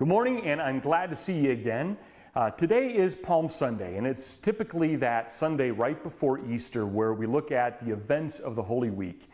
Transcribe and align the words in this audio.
Good 0.00 0.08
morning, 0.08 0.46
and 0.46 0.62
I'm 0.62 0.80
glad 0.80 1.10
to 1.10 1.14
see 1.14 1.34
you 1.34 1.50
again. 1.50 1.94
Uh, 2.34 2.48
today 2.48 2.94
is 2.94 3.14
Palm 3.14 3.50
Sunday, 3.50 3.98
and 3.98 4.06
it's 4.06 4.38
typically 4.38 4.96
that 4.96 5.30
Sunday 5.30 5.70
right 5.70 6.02
before 6.02 6.40
Easter 6.50 6.86
where 6.86 7.12
we 7.12 7.26
look 7.26 7.52
at 7.52 7.84
the 7.84 7.92
events 7.92 8.38
of 8.38 8.56
the 8.56 8.62
Holy 8.62 8.88
Week. 8.88 9.28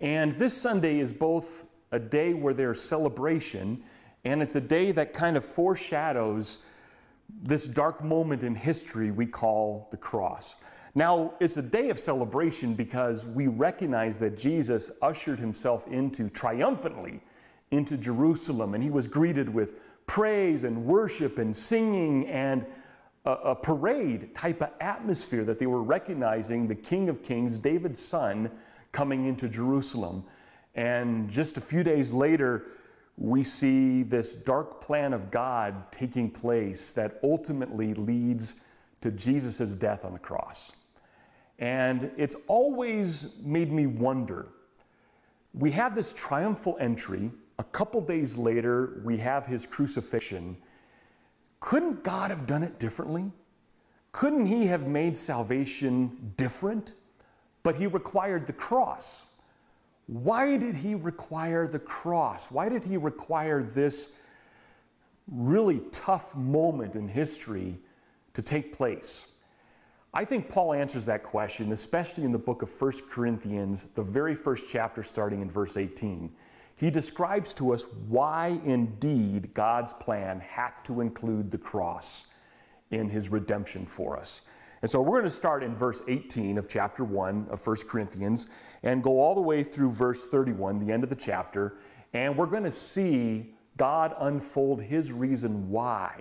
And 0.00 0.36
this 0.36 0.56
Sunday 0.56 1.00
is 1.00 1.12
both 1.12 1.64
a 1.90 1.98
day 1.98 2.32
where 2.32 2.54
there's 2.54 2.80
celebration, 2.80 3.82
and 4.24 4.40
it's 4.40 4.54
a 4.54 4.60
day 4.60 4.92
that 4.92 5.14
kind 5.14 5.36
of 5.36 5.44
foreshadows 5.44 6.58
this 7.42 7.66
dark 7.66 8.04
moment 8.04 8.44
in 8.44 8.54
history 8.54 9.10
we 9.10 9.26
call 9.26 9.88
the 9.90 9.96
cross. 9.96 10.54
Now, 10.94 11.34
it's 11.40 11.56
a 11.56 11.62
day 11.62 11.90
of 11.90 11.98
celebration 11.98 12.74
because 12.74 13.26
we 13.26 13.48
recognize 13.48 14.20
that 14.20 14.38
Jesus 14.38 14.92
ushered 15.02 15.40
himself 15.40 15.88
into 15.88 16.28
triumphantly 16.28 17.20
into 17.70 17.96
Jerusalem, 17.96 18.74
and 18.74 18.82
he 18.82 18.90
was 18.90 19.06
greeted 19.06 19.48
with 19.48 19.80
praise 20.06 20.64
and 20.64 20.84
worship 20.84 21.38
and 21.38 21.54
singing 21.54 22.26
and 22.26 22.66
a, 23.24 23.30
a, 23.30 23.54
parade 23.54 24.34
type 24.34 24.60
of 24.60 24.70
atmosphere 24.80 25.44
that 25.44 25.58
they 25.58 25.66
were 25.66 25.82
recognizing 25.82 26.68
the 26.68 26.74
King 26.74 27.08
of 27.08 27.22
Kings, 27.22 27.58
David's 27.58 28.00
son, 28.00 28.50
coming 28.92 29.26
into 29.26 29.48
Jerusalem. 29.48 30.24
And 30.74 31.28
just 31.30 31.56
a 31.56 31.60
few 31.60 31.82
days 31.82 32.12
later, 32.12 32.66
we 33.16 33.44
see 33.44 34.02
this 34.02 34.34
dark 34.34 34.80
plan 34.80 35.12
of 35.12 35.30
God 35.30 35.90
taking 35.92 36.30
place 36.30 36.92
that 36.92 37.18
ultimately 37.22 37.94
leads 37.94 38.56
to 39.00 39.10
Jesus' 39.10 39.70
death 39.74 40.04
on 40.04 40.12
the 40.12 40.18
cross. 40.18 40.72
And 41.58 42.10
it's 42.16 42.34
always 42.46 43.36
made 43.42 43.70
me 43.70 43.86
wonder. 43.86 44.48
We 45.54 45.70
have 45.70 45.94
this 45.94 46.12
triumphal 46.12 46.76
entry 46.80 47.30
a 47.58 47.64
couple 47.64 48.00
days 48.00 48.36
later, 48.36 49.00
we 49.04 49.18
have 49.18 49.46
his 49.46 49.66
crucifixion. 49.66 50.56
Couldn't 51.60 52.02
God 52.02 52.30
have 52.30 52.46
done 52.46 52.62
it 52.62 52.78
differently? 52.78 53.30
Couldn't 54.12 54.46
he 54.46 54.66
have 54.66 54.86
made 54.86 55.16
salvation 55.16 56.32
different? 56.36 56.94
But 57.62 57.76
he 57.76 57.86
required 57.86 58.46
the 58.46 58.52
cross. 58.52 59.22
Why 60.06 60.56
did 60.56 60.74
he 60.74 60.94
require 60.94 61.66
the 61.66 61.78
cross? 61.78 62.50
Why 62.50 62.68
did 62.68 62.84
he 62.84 62.96
require 62.96 63.62
this 63.62 64.16
really 65.28 65.80
tough 65.90 66.36
moment 66.36 66.96
in 66.96 67.08
history 67.08 67.78
to 68.34 68.42
take 68.42 68.76
place? 68.76 69.33
I 70.14 70.24
think 70.24 70.48
Paul 70.48 70.72
answers 70.72 71.04
that 71.06 71.22
question, 71.22 71.72
especially 71.72 72.24
in 72.24 72.30
the 72.30 72.38
book 72.38 72.62
of 72.62 72.80
1 72.80 72.92
Corinthians, 73.10 73.86
the 73.94 74.02
very 74.02 74.34
first 74.34 74.66
chapter, 74.68 75.02
starting 75.02 75.42
in 75.42 75.50
verse 75.50 75.76
18 75.76 76.30
he 76.76 76.90
describes 76.90 77.54
to 77.54 77.72
us 77.72 77.86
why 78.08 78.58
indeed 78.64 79.54
God's 79.54 79.92
plan 79.92 80.40
had 80.40 80.72
to 80.84 81.00
include 81.00 81.50
the 81.50 81.58
cross 81.58 82.26
in 82.90 83.08
his 83.08 83.28
redemption 83.28 83.86
for 83.86 84.18
us. 84.18 84.42
And 84.82 84.90
so 84.90 85.00
we're 85.00 85.20
going 85.20 85.24
to 85.24 85.30
start 85.30 85.62
in 85.62 85.74
verse 85.74 86.02
18 86.08 86.58
of 86.58 86.68
chapter 86.68 87.04
1 87.04 87.46
of 87.50 87.64
1 87.64 87.76
Corinthians 87.88 88.48
and 88.82 89.02
go 89.02 89.20
all 89.20 89.34
the 89.34 89.40
way 89.40 89.62
through 89.62 89.92
verse 89.92 90.24
31, 90.24 90.84
the 90.84 90.92
end 90.92 91.04
of 91.04 91.10
the 91.10 91.16
chapter, 91.16 91.78
and 92.12 92.36
we're 92.36 92.46
going 92.46 92.64
to 92.64 92.72
see 92.72 93.54
God 93.76 94.14
unfold 94.18 94.82
his 94.82 95.10
reason 95.10 95.70
why 95.70 96.20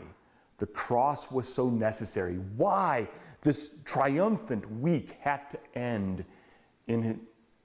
the 0.60 0.68
cross 0.68 1.30
was 1.30 1.52
so 1.52 1.70
necessary, 1.70 2.36
why 2.56 3.10
this 3.44 3.72
triumphant 3.86 4.70
week 4.80 5.18
had 5.22 5.50
to 5.52 5.60
end 5.76 6.26
in 6.88 7.22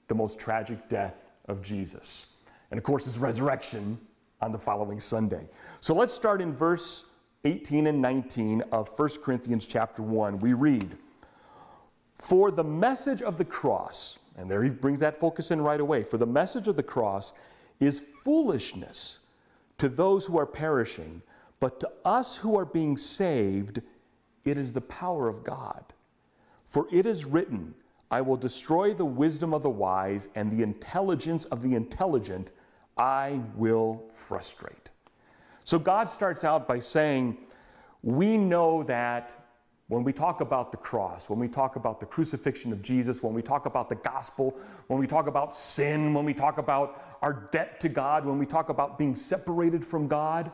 the 0.07 0.15
most 0.15 0.39
tragic 0.39 0.87
death 0.87 1.25
of 1.47 1.61
Jesus 1.61 2.27
and 2.71 2.77
of 2.77 2.83
course 2.83 3.05
his 3.05 3.17
resurrection 3.17 3.99
on 4.41 4.51
the 4.51 4.57
following 4.57 4.99
Sunday. 4.99 5.47
So 5.81 5.93
let's 5.93 6.13
start 6.13 6.41
in 6.41 6.53
verse 6.53 7.05
18 7.45 7.87
and 7.87 8.01
19 8.01 8.63
of 8.71 8.87
1 8.97 9.09
Corinthians 9.23 9.65
chapter 9.65 10.01
1. 10.01 10.39
We 10.39 10.53
read, 10.53 10.97
For 12.15 12.51
the 12.51 12.63
message 12.63 13.21
of 13.21 13.37
the 13.37 13.45
cross, 13.45 14.19
and 14.37 14.49
there 14.49 14.63
he 14.63 14.69
brings 14.69 14.99
that 14.99 15.17
focus 15.17 15.51
in 15.51 15.61
right 15.61 15.79
away, 15.79 16.03
for 16.03 16.17
the 16.17 16.25
message 16.25 16.67
of 16.67 16.75
the 16.75 16.83
cross 16.83 17.33
is 17.79 17.99
foolishness 18.23 19.19
to 19.77 19.89
those 19.89 20.25
who 20.25 20.37
are 20.37 20.45
perishing, 20.45 21.21
but 21.59 21.79
to 21.79 21.89
us 22.05 22.37
who 22.37 22.57
are 22.57 22.65
being 22.65 22.97
saved, 22.97 23.81
it 24.49 24.57
is 24.57 24.73
the 24.73 24.81
power 24.81 25.27
of 25.27 25.43
God. 25.43 25.83
For 26.65 26.87
it 26.91 27.05
is 27.05 27.25
written, 27.25 27.73
I 28.11 28.21
will 28.21 28.37
destroy 28.37 28.93
the 28.93 29.05
wisdom 29.05 29.53
of 29.53 29.63
the 29.63 29.69
wise 29.69 30.29
and 30.35 30.51
the 30.51 30.63
intelligence 30.63 31.45
of 31.45 31.61
the 31.61 31.75
intelligent 31.75 32.51
I 32.97 33.41
will 33.55 34.03
frustrate. 34.13 34.91
So 35.63 35.79
God 35.79 36.09
starts 36.09 36.43
out 36.43 36.67
by 36.67 36.79
saying, 36.79 37.37
We 38.01 38.37
know 38.37 38.83
that 38.83 39.35
when 39.87 40.03
we 40.03 40.13
talk 40.13 40.41
about 40.41 40.71
the 40.71 40.77
cross, 40.77 41.29
when 41.29 41.39
we 41.39 41.47
talk 41.47 41.75
about 41.75 41.99
the 41.99 42.05
crucifixion 42.05 42.71
of 42.71 42.81
Jesus, 42.81 43.23
when 43.23 43.33
we 43.33 43.41
talk 43.41 43.65
about 43.65 43.89
the 43.89 43.95
gospel, 43.95 44.55
when 44.87 44.99
we 44.99 45.07
talk 45.07 45.27
about 45.27 45.53
sin, 45.53 46.13
when 46.13 46.25
we 46.25 46.33
talk 46.33 46.59
about 46.59 47.17
our 47.21 47.49
debt 47.51 47.79
to 47.79 47.89
God, 47.89 48.25
when 48.25 48.37
we 48.37 48.45
talk 48.45 48.69
about 48.69 48.99
being 48.99 49.15
separated 49.15 49.83
from 49.83 50.07
God, 50.07 50.51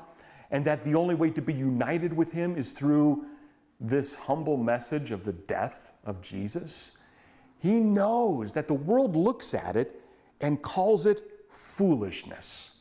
and 0.52 0.64
that 0.66 0.84
the 0.84 0.96
only 0.96 1.16
way 1.16 1.30
to 1.32 1.42
be 1.42 1.54
united 1.54 2.14
with 2.14 2.32
Him 2.32 2.56
is 2.56 2.72
through 2.72 3.26
this 3.80 4.16
humble 4.16 4.58
message 4.58 5.12
of 5.12 5.24
the 5.24 5.34
death 5.34 5.92
of 6.06 6.22
Jesus, 6.22 6.98
He 7.60 7.80
knows 7.80 8.52
that 8.54 8.68
the 8.68 8.74
world 8.74 9.16
looks 9.16 9.54
at 9.54 9.76
it 9.76 10.02
and 10.42 10.62
calls 10.62 11.06
it 11.06 11.22
foolishness. 11.50 12.72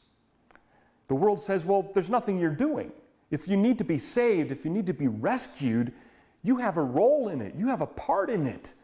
The 1.08 1.14
world 1.14 1.40
says, 1.40 1.64
well, 1.64 1.90
there's 1.94 2.10
nothing 2.10 2.38
you're 2.38 2.50
doing. 2.50 2.92
If 3.30 3.48
you 3.48 3.56
need 3.56 3.78
to 3.78 3.84
be 3.84 3.98
saved, 3.98 4.50
if 4.52 4.64
you 4.64 4.70
need 4.70 4.86
to 4.86 4.92
be 4.92 5.08
rescued, 5.08 5.92
you 6.42 6.56
have 6.56 6.76
a 6.76 6.82
role 6.82 7.28
in 7.28 7.40
it, 7.40 7.54
you 7.54 7.68
have 7.68 7.80
a 7.80 7.86
part 7.86 8.30
in 8.30 8.46
it. 8.46 8.74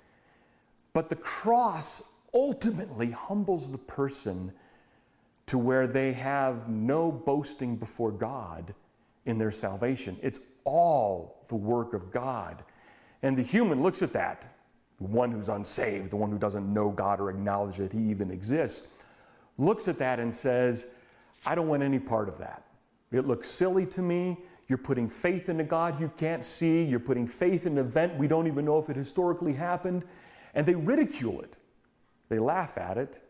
But 0.93 1.09
the 1.09 1.17
cross 1.17 2.03
ultimately 2.35 3.11
humbles 3.11 3.71
the 3.71 3.79
person 3.79 4.53
to 5.47 5.59
where 5.59 5.87
they 5.87 6.13
have 6.13 6.69
no 6.69 7.11
boasting 7.11 7.77
before 7.77 8.13
God 8.13 8.75
in 9.27 9.39
their 9.39 9.51
salvation. 9.51 10.17
It's 10.23 10.41
all 10.71 11.45
the 11.49 11.57
work 11.57 11.95
of 11.95 12.13
God. 12.13 12.63
And 13.23 13.37
the 13.37 13.43
human 13.43 13.83
looks 13.83 14.03
at 14.03 14.13
that, 14.13 14.49
the 15.01 15.07
one 15.07 15.31
who's 15.33 15.49
unsaved, 15.49 16.11
the 16.11 16.17
one 16.17 16.31
who 16.31 16.39
doesn't 16.39 16.73
know 16.73 16.91
God 16.91 17.21
or 17.21 17.29
acknowledge 17.29 17.77
that 17.77 17.93
he 17.93 17.99
even 18.11 18.31
exists 18.31 18.89
looks 19.59 19.89
at 19.89 19.99
that 19.99 20.19
and 20.19 20.35
says, 20.35 20.87
I 21.45 21.55
don't 21.55 21.69
want 21.69 21.83
any 21.83 21.99
part 21.99 22.29
of 22.29 22.39
that. 22.39 22.65
It 23.13 23.27
looks 23.27 23.49
silly 23.49 23.87
to 23.87 24.03
me. 24.03 24.39
You're 24.69 24.79
putting 24.79 25.09
faith 25.09 25.49
into 25.49 25.65
God 25.65 26.01
you 26.01 26.11
can't 26.17 26.45
see. 26.45 26.85
You're 26.85 27.01
putting 27.01 27.27
faith 27.27 27.67
in 27.67 27.73
an 27.73 27.85
event 27.85 28.17
we 28.17 28.29
don't 28.29 28.47
even 28.47 28.65
know 28.65 28.79
if 28.79 28.89
it 28.89 28.97
historically 28.97 29.53
happened. 29.53 30.05
And 30.55 30.65
they 30.65 30.75
ridicule 30.75 31.41
it. 31.43 31.57
They 32.29 32.39
laugh 32.39 32.79
at 32.79 32.97
it 32.97 33.21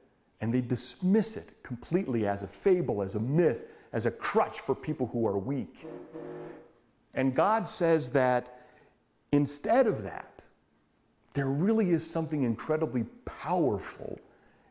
and 0.40 0.52
they 0.52 0.60
dismiss 0.60 1.36
it 1.36 1.54
completely 1.62 2.26
as 2.26 2.42
a 2.42 2.46
fable, 2.46 3.02
as 3.02 3.14
a 3.14 3.20
myth, 3.20 3.64
as 3.92 4.06
a 4.06 4.10
crutch 4.10 4.60
for 4.60 4.74
people 4.74 5.06
who 5.06 5.26
are 5.26 5.38
weak. 5.38 5.86
And 7.15 7.34
God 7.34 7.66
says 7.66 8.10
that 8.12 8.62
instead 9.32 9.87
of 9.87 10.03
that, 10.03 10.44
there 11.34 11.47
really 11.47 11.91
is 11.91 12.09
something 12.09 12.43
incredibly 12.43 13.04
powerful 13.25 14.19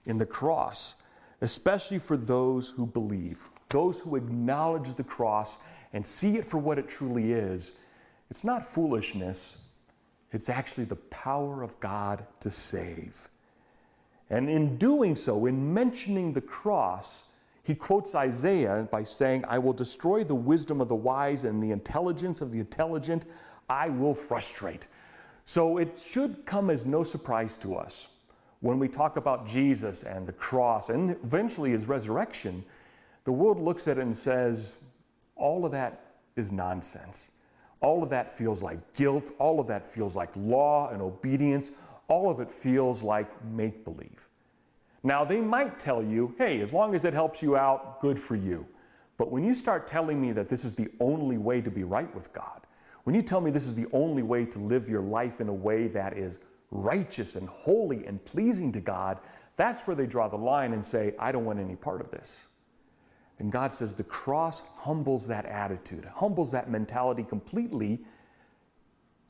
in 0.05 0.17
the 0.17 0.25
cross 0.25 0.95
especially 1.41 1.99
for 1.99 2.17
those 2.17 2.69
who 2.69 2.85
believe, 2.85 3.39
those 3.69 3.99
who 3.99 4.15
acknowledge 4.15 4.93
the 4.95 5.03
cross 5.03 5.57
and 5.93 6.05
see 6.05 6.37
it 6.37 6.45
for 6.45 6.57
what 6.57 6.77
it 6.77 6.87
truly 6.87 7.31
is. 7.31 7.73
It's 8.29 8.43
not 8.43 8.65
foolishness, 8.65 9.57
it's 10.31 10.49
actually 10.49 10.85
the 10.85 10.95
power 10.97 11.63
of 11.63 11.79
God 11.79 12.25
to 12.41 12.49
save. 12.49 13.29
And 14.29 14.47
in 14.47 14.77
doing 14.77 15.15
so, 15.15 15.47
in 15.47 15.73
mentioning 15.73 16.33
the 16.33 16.41
cross, 16.41 17.23
he 17.69 17.75
quotes 17.75 18.15
Isaiah 18.15 18.87
by 18.89 19.03
saying, 19.03 19.45
I 19.47 19.59
will 19.59 19.73
destroy 19.73 20.23
the 20.23 20.33
wisdom 20.33 20.81
of 20.81 20.87
the 20.87 20.95
wise 20.95 21.43
and 21.43 21.61
the 21.61 21.69
intelligence 21.69 22.41
of 22.41 22.51
the 22.51 22.57
intelligent, 22.57 23.25
I 23.69 23.89
will 23.89 24.15
frustrate. 24.15 24.87
So 25.45 25.77
it 25.77 26.03
should 26.03 26.47
come 26.47 26.71
as 26.71 26.87
no 26.87 27.03
surprise 27.03 27.57
to 27.57 27.75
us 27.75 28.07
when 28.61 28.79
we 28.79 28.87
talk 28.87 29.17
about 29.17 29.45
Jesus 29.45 30.01
and 30.01 30.25
the 30.25 30.33
cross 30.33 30.89
and 30.89 31.11
eventually 31.23 31.69
his 31.69 31.87
resurrection, 31.87 32.65
the 33.23 33.31
world 33.31 33.59
looks 33.61 33.87
at 33.87 33.99
it 33.99 34.01
and 34.01 34.17
says, 34.17 34.77
all 35.35 35.63
of 35.63 35.71
that 35.71 36.15
is 36.35 36.51
nonsense. 36.51 37.29
All 37.81 38.01
of 38.01 38.09
that 38.09 38.35
feels 38.35 38.63
like 38.63 38.79
guilt. 38.93 39.29
All 39.37 39.59
of 39.59 39.67
that 39.67 39.85
feels 39.85 40.15
like 40.15 40.31
law 40.35 40.89
and 40.89 41.03
obedience. 41.03 41.69
All 42.07 42.31
of 42.31 42.39
it 42.39 42.49
feels 42.49 43.03
like 43.03 43.29
make 43.45 43.85
believe. 43.85 44.27
Now, 45.03 45.23
they 45.23 45.39
might 45.39 45.79
tell 45.79 46.03
you, 46.03 46.35
hey, 46.37 46.59
as 46.61 46.73
long 46.73 46.93
as 46.93 47.05
it 47.05 47.13
helps 47.13 47.41
you 47.41 47.55
out, 47.55 48.01
good 48.01 48.19
for 48.19 48.35
you. 48.35 48.65
But 49.17 49.31
when 49.31 49.43
you 49.43 49.53
start 49.53 49.87
telling 49.87 50.19
me 50.21 50.31
that 50.33 50.49
this 50.49 50.65
is 50.65 50.73
the 50.73 50.89
only 50.99 51.37
way 51.37 51.61
to 51.61 51.71
be 51.71 51.83
right 51.83 52.13
with 52.13 52.31
God, 52.33 52.61
when 53.03 53.15
you 53.15 53.21
tell 53.21 53.41
me 53.41 53.51
this 53.51 53.65
is 53.65 53.75
the 53.75 53.87
only 53.93 54.23
way 54.23 54.45
to 54.45 54.59
live 54.59 54.89
your 54.89 55.01
life 55.01 55.41
in 55.41 55.49
a 55.49 55.53
way 55.53 55.87
that 55.87 56.17
is 56.17 56.39
righteous 56.71 57.35
and 57.35 57.47
holy 57.47 58.05
and 58.05 58.23
pleasing 58.25 58.71
to 58.73 58.79
God, 58.79 59.19
that's 59.55 59.87
where 59.87 59.95
they 59.95 60.05
draw 60.05 60.27
the 60.27 60.37
line 60.37 60.73
and 60.73 60.83
say, 60.83 61.13
I 61.17 61.31
don't 61.31 61.45
want 61.45 61.59
any 61.59 61.75
part 61.75 62.01
of 62.01 62.11
this. 62.11 62.45
And 63.39 63.51
God 63.51 63.71
says 63.71 63.95
the 63.95 64.03
cross 64.03 64.63
humbles 64.77 65.25
that 65.27 65.45
attitude, 65.45 66.05
humbles 66.13 66.51
that 66.51 66.69
mentality 66.69 67.23
completely 67.23 67.99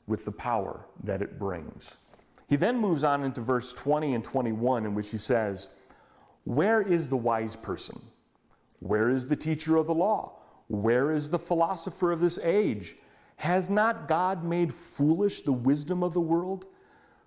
with 0.06 0.24
the 0.24 0.32
power 0.32 0.86
that 1.04 1.22
it 1.22 1.38
brings. 1.38 1.94
He 2.50 2.56
then 2.56 2.78
moves 2.78 3.04
on 3.04 3.22
into 3.22 3.40
verse 3.40 3.72
20 3.72 4.12
and 4.12 4.24
21, 4.24 4.84
in 4.84 4.92
which 4.92 5.10
he 5.10 5.18
says, 5.18 5.68
Where 6.42 6.82
is 6.82 7.08
the 7.08 7.16
wise 7.16 7.54
person? 7.54 8.02
Where 8.80 9.08
is 9.08 9.28
the 9.28 9.36
teacher 9.36 9.76
of 9.76 9.86
the 9.86 9.94
law? 9.94 10.40
Where 10.66 11.12
is 11.12 11.30
the 11.30 11.38
philosopher 11.38 12.10
of 12.10 12.20
this 12.20 12.40
age? 12.42 12.96
Has 13.36 13.70
not 13.70 14.08
God 14.08 14.42
made 14.42 14.74
foolish 14.74 15.42
the 15.42 15.52
wisdom 15.52 16.02
of 16.02 16.12
the 16.12 16.20
world? 16.20 16.66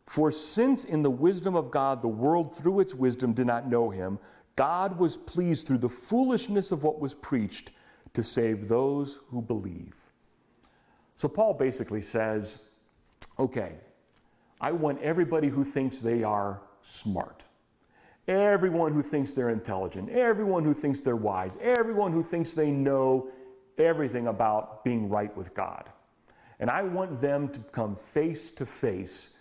For 0.08 0.30
since 0.30 0.84
in 0.84 1.04
the 1.04 1.10
wisdom 1.10 1.56
of 1.56 1.72
God 1.72 2.02
the 2.02 2.10
world 2.10 2.54
through 2.58 2.82
its 2.82 2.94
wisdom 2.94 3.32
did 3.32 3.48
not 3.48 3.70
know 3.70 3.90
him, 3.90 4.20
God 4.58 5.00
was 5.00 5.16
pleased 5.16 5.66
through 5.66 5.78
the 5.78 5.88
foolishness 5.88 6.74
of 6.74 6.84
what 6.84 7.00
was 7.00 7.14
preached 7.14 7.72
to 8.14 8.22
save 8.22 8.68
those 8.68 9.22
who 9.30 9.42
believe. 9.42 9.96
So 11.16 11.30
Paul 11.30 11.54
basically 11.54 12.02
says, 12.02 12.64
okay, 13.40 13.78
I 14.62 14.72
want 14.72 15.02
everybody 15.02 15.50
who 15.50 15.64
thinks 15.64 16.00
they 16.00 16.24
are 16.24 16.62
smart, 16.82 17.44
everyone 18.28 18.94
who 18.94 19.02
thinks 19.02 19.32
they're 19.32 19.50
intelligent, 19.50 20.10
everyone 20.10 20.64
who 20.64 20.74
thinks 20.74 21.00
they're 21.00 21.16
wise, 21.16 21.58
everyone 21.62 22.12
who 22.12 22.24
thinks 22.24 22.54
they 22.54 22.72
know 22.72 23.30
everything 23.78 24.28
about 24.28 24.84
being 24.84 25.10
right 25.10 25.36
with 25.36 25.54
God. 25.54 25.90
And 26.60 26.70
I 26.70 26.84
want 26.84 27.20
them 27.20 27.50
to 27.50 27.60
come 27.72 27.96
face 27.96 28.52
to 28.52 28.66
face 28.66 29.38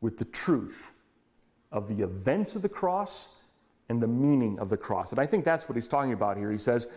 with 0.00 0.18
the 0.18 0.24
truth 0.26 0.92
of 1.72 1.88
the 1.88 2.02
events 2.04 2.54
of 2.56 2.62
the 2.62 2.68
cross 2.68 3.36
and 3.88 4.02
the 4.02 4.06
meaning 4.06 4.58
of 4.58 4.68
the 4.68 4.76
cross. 4.76 5.12
And 5.12 5.20
I 5.20 5.26
think 5.26 5.44
that's 5.44 5.68
what 5.68 5.76
he's 5.76 5.88
talking 5.88 6.12
about 6.12 6.36
here. 6.36 6.50
He 6.50 6.58
says, 6.58 6.88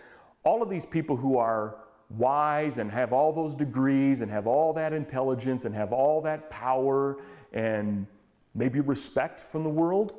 all 0.43 0.61
of 0.61 0.69
these 0.69 0.85
people 0.85 1.15
who 1.15 1.37
are 1.37 1.77
wise 2.09 2.77
and 2.77 2.91
have 2.91 3.13
all 3.13 3.31
those 3.31 3.53
degrees 3.53 4.21
and 4.21 4.31
have 4.31 4.47
all 4.47 4.73
that 4.73 4.93
intelligence 4.93 5.65
and 5.65 5.75
have 5.75 5.93
all 5.93 6.21
that 6.21 6.49
power 6.49 7.17
and 7.53 8.07
maybe 8.55 8.79
respect 8.79 9.41
from 9.41 9.63
the 9.63 9.69
world, 9.69 10.15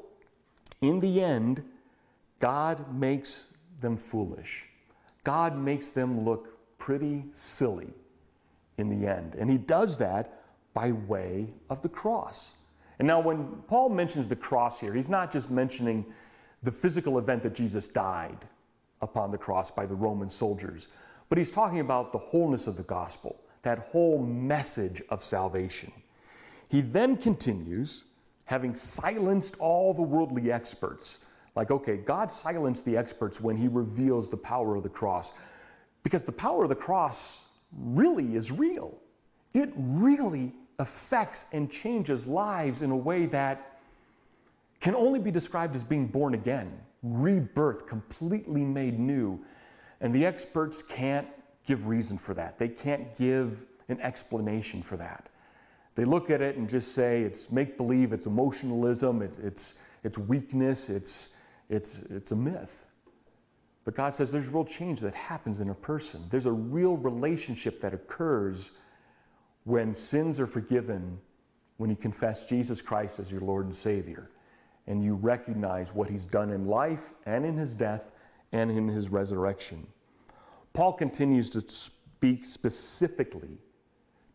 in 0.80 1.00
the 1.00 1.22
end, 1.22 1.62
God 2.38 2.94
makes 2.94 3.46
them 3.80 3.96
foolish. 3.96 4.66
God 5.24 5.56
makes 5.56 5.90
them 5.90 6.24
look 6.24 6.56
pretty 6.78 7.24
silly 7.32 7.92
in 8.78 8.88
the 8.88 9.06
end. 9.06 9.34
And 9.34 9.50
he 9.50 9.58
does 9.58 9.98
that 9.98 10.42
by 10.72 10.92
way 10.92 11.48
of 11.68 11.82
the 11.82 11.88
cross. 11.88 12.52
And 12.98 13.06
now, 13.06 13.20
when 13.20 13.46
Paul 13.66 13.88
mentions 13.88 14.28
the 14.28 14.36
cross 14.36 14.78
here, 14.78 14.94
he's 14.94 15.08
not 15.08 15.32
just 15.32 15.50
mentioning 15.50 16.04
the 16.62 16.70
physical 16.70 17.18
event 17.18 17.42
that 17.42 17.54
Jesus 17.54 17.88
died 17.88 18.46
upon 19.00 19.30
the 19.30 19.38
cross 19.38 19.70
by 19.70 19.86
the 19.86 19.94
Roman 19.94 20.28
soldiers, 20.28 20.88
but 21.30 21.38
he's 21.38 21.50
talking 21.50 21.80
about 21.80 22.12
the 22.12 22.18
wholeness 22.18 22.66
of 22.66 22.76
the 22.76 22.82
gospel, 22.82 23.40
that 23.62 23.78
whole 23.90 24.18
message 24.18 25.00
of 25.08 25.24
salvation. 25.24 25.90
He 26.68 26.82
then 26.82 27.16
continues, 27.16 28.04
having 28.44 28.74
silenced 28.74 29.56
all 29.58 29.94
the 29.94 30.02
worldly 30.02 30.52
experts, 30.52 31.20
like, 31.56 31.70
okay, 31.70 31.96
God 31.96 32.30
silenced 32.30 32.84
the 32.84 32.96
experts 32.96 33.40
when 33.40 33.56
he 33.56 33.68
reveals 33.68 34.28
the 34.28 34.36
power 34.36 34.76
of 34.76 34.82
the 34.82 34.88
cross, 34.88 35.32
because 36.02 36.24
the 36.24 36.32
power 36.32 36.64
of 36.64 36.68
the 36.68 36.74
cross 36.74 37.44
really 37.72 38.36
is 38.36 38.50
real. 38.50 38.98
It 39.54 39.72
really 39.76 40.52
affects 40.78 41.46
and 41.52 41.70
changes 41.70 42.26
lives 42.26 42.82
in 42.82 42.90
a 42.90 42.96
way 42.96 43.26
that 43.26 43.80
can 44.80 44.94
only 44.94 45.20
be 45.20 45.30
described 45.30 45.76
as 45.76 45.84
being 45.84 46.06
born 46.06 46.34
again, 46.34 46.72
rebirth, 47.02 47.86
completely 47.86 48.64
made 48.64 48.98
new. 48.98 49.38
And 50.00 50.14
the 50.14 50.24
experts 50.24 50.82
can't 50.82 51.28
give 51.66 51.86
reason 51.86 52.18
for 52.18 52.34
that. 52.34 52.58
They 52.58 52.68
can't 52.68 53.16
give 53.16 53.62
an 53.88 54.00
explanation 54.00 54.82
for 54.82 54.96
that. 54.96 55.28
They 55.94 56.04
look 56.04 56.30
at 56.30 56.40
it 56.40 56.56
and 56.56 56.68
just 56.68 56.94
say 56.94 57.22
it's 57.22 57.50
make 57.50 57.76
believe, 57.76 58.12
it's 58.12 58.26
emotionalism, 58.26 59.22
it's, 59.22 59.38
it's, 59.38 59.74
it's 60.04 60.16
weakness, 60.16 60.88
it's, 60.88 61.30
it's, 61.68 62.00
it's 62.10 62.32
a 62.32 62.36
myth. 62.36 62.86
But 63.84 63.94
God 63.94 64.14
says 64.14 64.30
there's 64.30 64.48
real 64.48 64.64
change 64.64 65.00
that 65.00 65.14
happens 65.14 65.60
in 65.60 65.70
a 65.70 65.74
person. 65.74 66.24
There's 66.30 66.46
a 66.46 66.52
real 66.52 66.96
relationship 66.96 67.80
that 67.80 67.92
occurs 67.92 68.72
when 69.64 69.92
sins 69.92 70.38
are 70.38 70.46
forgiven, 70.46 71.18
when 71.76 71.90
you 71.90 71.96
confess 71.96 72.46
Jesus 72.46 72.80
Christ 72.80 73.18
as 73.18 73.30
your 73.30 73.40
Lord 73.40 73.66
and 73.66 73.74
Savior, 73.74 74.30
and 74.86 75.02
you 75.02 75.14
recognize 75.16 75.94
what 75.94 76.08
He's 76.08 76.26
done 76.26 76.50
in 76.50 76.66
life 76.66 77.12
and 77.26 77.44
in 77.44 77.56
His 77.56 77.74
death 77.74 78.10
and 78.52 78.70
in 78.70 78.88
His 78.88 79.08
resurrection. 79.08 79.86
Paul 80.72 80.92
continues 80.92 81.50
to 81.50 81.68
speak 81.68 82.44
specifically 82.44 83.58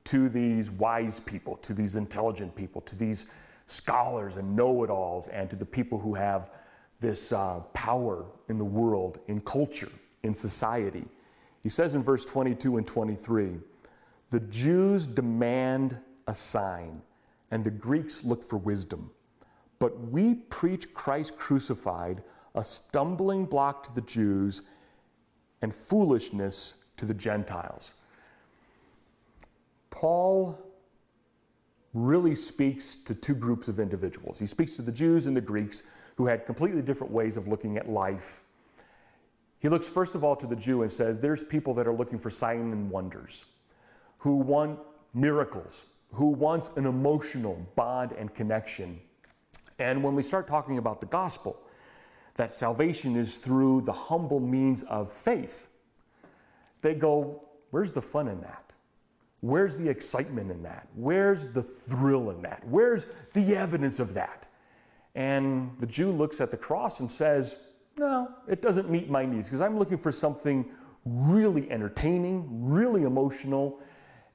to 0.05 0.29
these 0.29 0.69
wise 0.71 1.19
people, 1.19 1.57
to 1.57 1.73
these 1.73 1.95
intelligent 1.95 2.55
people, 2.55 2.81
to 2.81 2.95
these 2.95 3.25
scholars 3.67 4.37
and 4.37 4.55
know 4.55 4.83
it 4.83 4.89
alls, 4.89 5.27
and 5.29 5.49
to 5.49 5.55
the 5.55 5.65
people 5.65 5.97
who 5.97 6.13
have 6.13 6.51
this 6.99 7.31
uh, 7.31 7.59
power 7.73 8.25
in 8.49 8.57
the 8.57 8.65
world, 8.65 9.19
in 9.27 9.41
culture, 9.41 9.89
in 10.23 10.33
society. 10.33 11.05
He 11.63 11.69
says 11.69 11.95
in 11.95 12.03
verse 12.03 12.25
22 12.25 12.77
and 12.77 12.85
23 12.85 13.57
the 14.31 14.39
Jews 14.41 15.07
demand 15.07 15.97
a 16.27 16.35
sign, 16.35 17.01
and 17.51 17.63
the 17.63 17.71
Greeks 17.71 18.23
look 18.23 18.43
for 18.43 18.57
wisdom. 18.57 19.11
But 19.79 19.99
we 20.09 20.35
preach 20.35 20.93
Christ 20.93 21.37
crucified, 21.37 22.23
a 22.55 22.63
stumbling 22.63 23.45
block 23.45 23.83
to 23.83 23.93
the 23.93 24.01
Jews 24.01 24.63
and 25.61 25.73
foolishness 25.73 26.75
to 26.97 27.05
the 27.05 27.13
Gentiles. 27.13 27.95
Paul 29.89 30.59
really 31.93 32.35
speaks 32.35 32.95
to 32.95 33.15
two 33.15 33.35
groups 33.35 33.67
of 33.67 33.79
individuals. 33.79 34.37
He 34.37 34.45
speaks 34.45 34.75
to 34.75 34.81
the 34.81 34.91
Jews 34.91 35.27
and 35.27 35.35
the 35.35 35.41
Greeks 35.41 35.83
who 36.15 36.25
had 36.25 36.45
completely 36.45 36.81
different 36.81 37.11
ways 37.11 37.37
of 37.37 37.47
looking 37.47 37.77
at 37.77 37.89
life. 37.89 38.41
He 39.59 39.69
looks 39.69 39.87
first 39.87 40.15
of 40.15 40.23
all 40.23 40.35
to 40.35 40.47
the 40.47 40.55
Jew 40.55 40.81
and 40.81 40.91
says, 40.91 41.19
There's 41.19 41.43
people 41.43 41.73
that 41.75 41.87
are 41.87 41.93
looking 41.93 42.19
for 42.19 42.29
signs 42.29 42.73
and 42.73 42.89
wonders 42.89 43.45
who 44.17 44.35
want 44.35 44.79
miracles, 45.13 45.85
who 46.11 46.29
wants 46.29 46.71
an 46.75 46.85
emotional 46.85 47.65
bond 47.75 48.11
and 48.11 48.33
connection. 48.33 48.99
And 49.79 50.03
when 50.03 50.15
we 50.15 50.21
start 50.21 50.47
talking 50.47 50.77
about 50.77 50.99
the 50.99 51.07
gospel, 51.07 51.57
that 52.35 52.51
salvation 52.51 53.15
is 53.15 53.37
through 53.37 53.81
the 53.81 53.93
humble 53.93 54.39
means 54.39 54.83
of 54.83 55.11
faith, 55.11 55.67
they 56.81 56.93
go, 56.93 57.41
Where's 57.71 57.91
the 57.91 58.01
fun 58.01 58.27
in 58.27 58.39
that? 58.41 58.73
Where's 59.41 59.77
the 59.77 59.89
excitement 59.89 60.49
in 60.49 60.63
that? 60.63 60.87
Where's 60.95 61.49
the 61.49 61.61
thrill 61.61 62.29
in 62.31 62.41
that? 62.43 62.65
Where's 62.67 63.05
the 63.33 63.55
evidence 63.55 63.99
of 63.99 64.13
that? 64.13 64.47
And 65.13 65.75
the 65.79 65.85
Jew 65.85 66.11
looks 66.11 66.41
at 66.41 66.51
the 66.51 66.57
cross 66.57 66.99
and 66.99 67.11
says, 67.11 67.57
No, 67.97 68.29
it 68.47 68.61
doesn't 68.61 68.89
meet 68.89 69.09
my 69.09 69.25
needs 69.25 69.47
because 69.47 69.61
I'm 69.61 69.77
looking 69.77 69.97
for 69.97 70.11
something 70.11 70.65
really 71.05 71.69
entertaining, 71.69 72.47
really 72.49 73.03
emotional, 73.03 73.79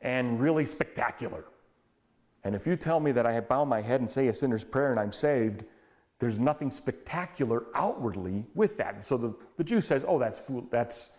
and 0.02 0.40
really 0.40 0.64
spectacular. 0.64 1.44
And 2.44 2.54
if 2.54 2.66
you 2.66 2.76
tell 2.76 3.00
me 3.00 3.12
that 3.12 3.26
I 3.26 3.38
bow 3.40 3.64
my 3.64 3.82
head 3.82 4.00
and 4.00 4.08
say 4.08 4.28
a 4.28 4.32
sinner's 4.32 4.64
prayer 4.64 4.90
and 4.90 5.00
I'm 5.00 5.12
saved, 5.12 5.64
there's 6.20 6.38
nothing 6.38 6.70
spectacular 6.70 7.64
outwardly 7.74 8.44
with 8.54 8.76
that. 8.76 9.02
So 9.02 9.16
the, 9.16 9.34
the 9.56 9.64
Jew 9.64 9.80
says, 9.80 10.04
oh, 10.06 10.18
that's 10.18 10.38
fool, 10.38 10.66
that's, 10.70 11.12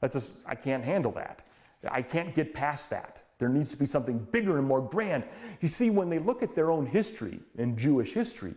that's 0.00 0.14
just, 0.14 0.34
I 0.46 0.54
can't 0.54 0.82
handle 0.82 1.12
that. 1.12 1.44
I 1.88 2.02
can't 2.02 2.34
get 2.34 2.54
past 2.54 2.90
that. 2.90 3.22
There 3.38 3.48
needs 3.48 3.70
to 3.70 3.76
be 3.76 3.86
something 3.86 4.18
bigger 4.32 4.58
and 4.58 4.66
more 4.66 4.80
grand. 4.80 5.24
You 5.60 5.68
see, 5.68 5.90
when 5.90 6.08
they 6.10 6.18
look 6.18 6.42
at 6.42 6.54
their 6.54 6.72
own 6.72 6.86
history 6.86 7.38
in 7.56 7.76
Jewish 7.76 8.12
history, 8.12 8.54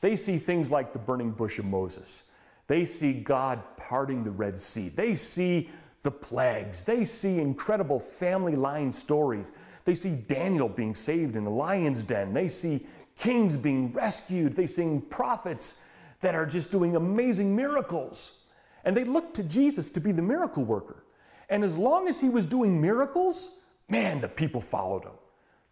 they 0.00 0.16
see 0.16 0.38
things 0.38 0.70
like 0.70 0.92
the 0.92 0.98
burning 0.98 1.30
bush 1.30 1.58
of 1.58 1.64
Moses. 1.64 2.24
They 2.66 2.84
see 2.84 3.12
God 3.12 3.62
parting 3.76 4.24
the 4.24 4.30
Red 4.30 4.58
Sea. 4.58 4.88
They 4.88 5.14
see 5.14 5.70
the 6.02 6.10
plagues. 6.10 6.82
They 6.82 7.04
see 7.04 7.38
incredible 7.38 8.00
family 8.00 8.56
line 8.56 8.90
stories. 8.90 9.52
They 9.84 9.94
see 9.94 10.14
Daniel 10.14 10.68
being 10.68 10.94
saved 10.94 11.36
in 11.36 11.44
the 11.44 11.50
lion's 11.50 12.02
den. 12.02 12.32
They 12.32 12.48
see 12.48 12.86
kings 13.16 13.56
being 13.56 13.92
rescued. 13.92 14.54
They 14.54 14.66
see 14.66 15.00
prophets 15.10 15.82
that 16.20 16.34
are 16.34 16.46
just 16.46 16.70
doing 16.70 16.96
amazing 16.96 17.54
miracles. 17.54 18.44
And 18.84 18.96
they 18.96 19.04
look 19.04 19.34
to 19.34 19.42
Jesus 19.42 19.90
to 19.90 20.00
be 20.00 20.12
the 20.12 20.22
miracle 20.22 20.64
worker. 20.64 21.04
And 21.48 21.64
as 21.64 21.76
long 21.76 22.08
as 22.08 22.20
he 22.20 22.28
was 22.28 22.46
doing 22.46 22.80
miracles, 22.80 23.60
man, 23.88 24.20
the 24.20 24.28
people 24.28 24.60
followed 24.60 25.04
him. 25.04 25.12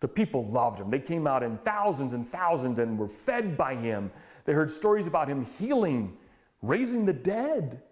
The 0.01 0.09
people 0.09 0.45
loved 0.45 0.81
him. 0.81 0.91
They 0.91 0.99
came 0.99 1.27
out 1.27 1.43
in 1.43 1.57
thousands 1.59 2.13
and 2.13 2.29
thousands 2.29 2.79
and 2.79 2.99
were 2.99 3.09
fed 3.09 3.57
by 3.57 3.75
him. 3.75 4.11
They 4.45 4.53
heard 4.53 4.71
stories 4.71 5.07
about 5.07 5.29
him 5.29 5.45
healing, 5.45 6.17
raising 6.63 7.07
the 7.07 7.13
dead. 7.13 7.83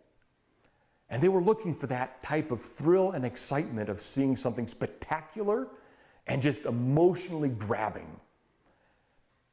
And 1.09 1.23
they 1.23 1.29
were 1.29 1.43
looking 1.43 1.75
for 1.75 1.87
that 1.89 2.23
type 2.23 2.51
of 2.51 2.61
thrill 2.61 3.13
and 3.13 3.25
excitement 3.25 3.89
of 3.89 4.01
seeing 4.01 4.37
something 4.37 4.67
spectacular 4.67 5.69
and 6.27 6.43
just 6.43 6.67
emotionally 6.67 7.49
grabbing. 7.49 8.21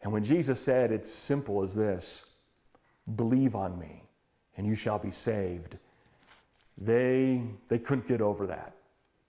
And 0.01 0.11
when 0.11 0.23
Jesus 0.23 0.59
said, 0.59 0.91
It's 0.91 1.11
simple 1.11 1.61
as 1.61 1.75
this 1.75 2.25
believe 3.15 3.55
on 3.55 3.77
me, 3.79 4.03
and 4.57 4.67
you 4.67 4.75
shall 4.75 4.99
be 4.99 5.11
saved, 5.11 5.77
they, 6.77 7.43
they 7.67 7.79
couldn't 7.79 8.07
get 8.07 8.21
over 8.21 8.45
that. 8.47 8.75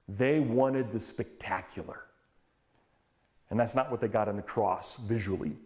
They 0.08 0.40
wanted 0.40 0.92
the 0.92 1.00
spectacular. 1.00 2.00
And 3.50 3.58
that's 3.58 3.74
not 3.74 3.90
what 3.90 4.00
they 4.00 4.08
got 4.08 4.28
on 4.28 4.36
the 4.36 4.42
cross 4.42 4.96
visually. 4.96 5.56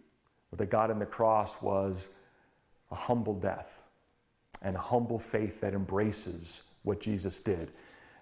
What 0.49 0.59
they 0.59 0.65
got 0.65 0.89
in 0.89 0.99
the 0.99 1.05
cross 1.05 1.61
was 1.61 2.09
a 2.91 2.95
humble 2.95 3.33
death 3.33 3.83
and 4.61 4.75
a 4.75 4.79
humble 4.79 5.19
faith 5.19 5.61
that 5.61 5.73
embraces 5.73 6.63
what 6.83 6.99
Jesus 6.99 7.39
did. 7.39 7.71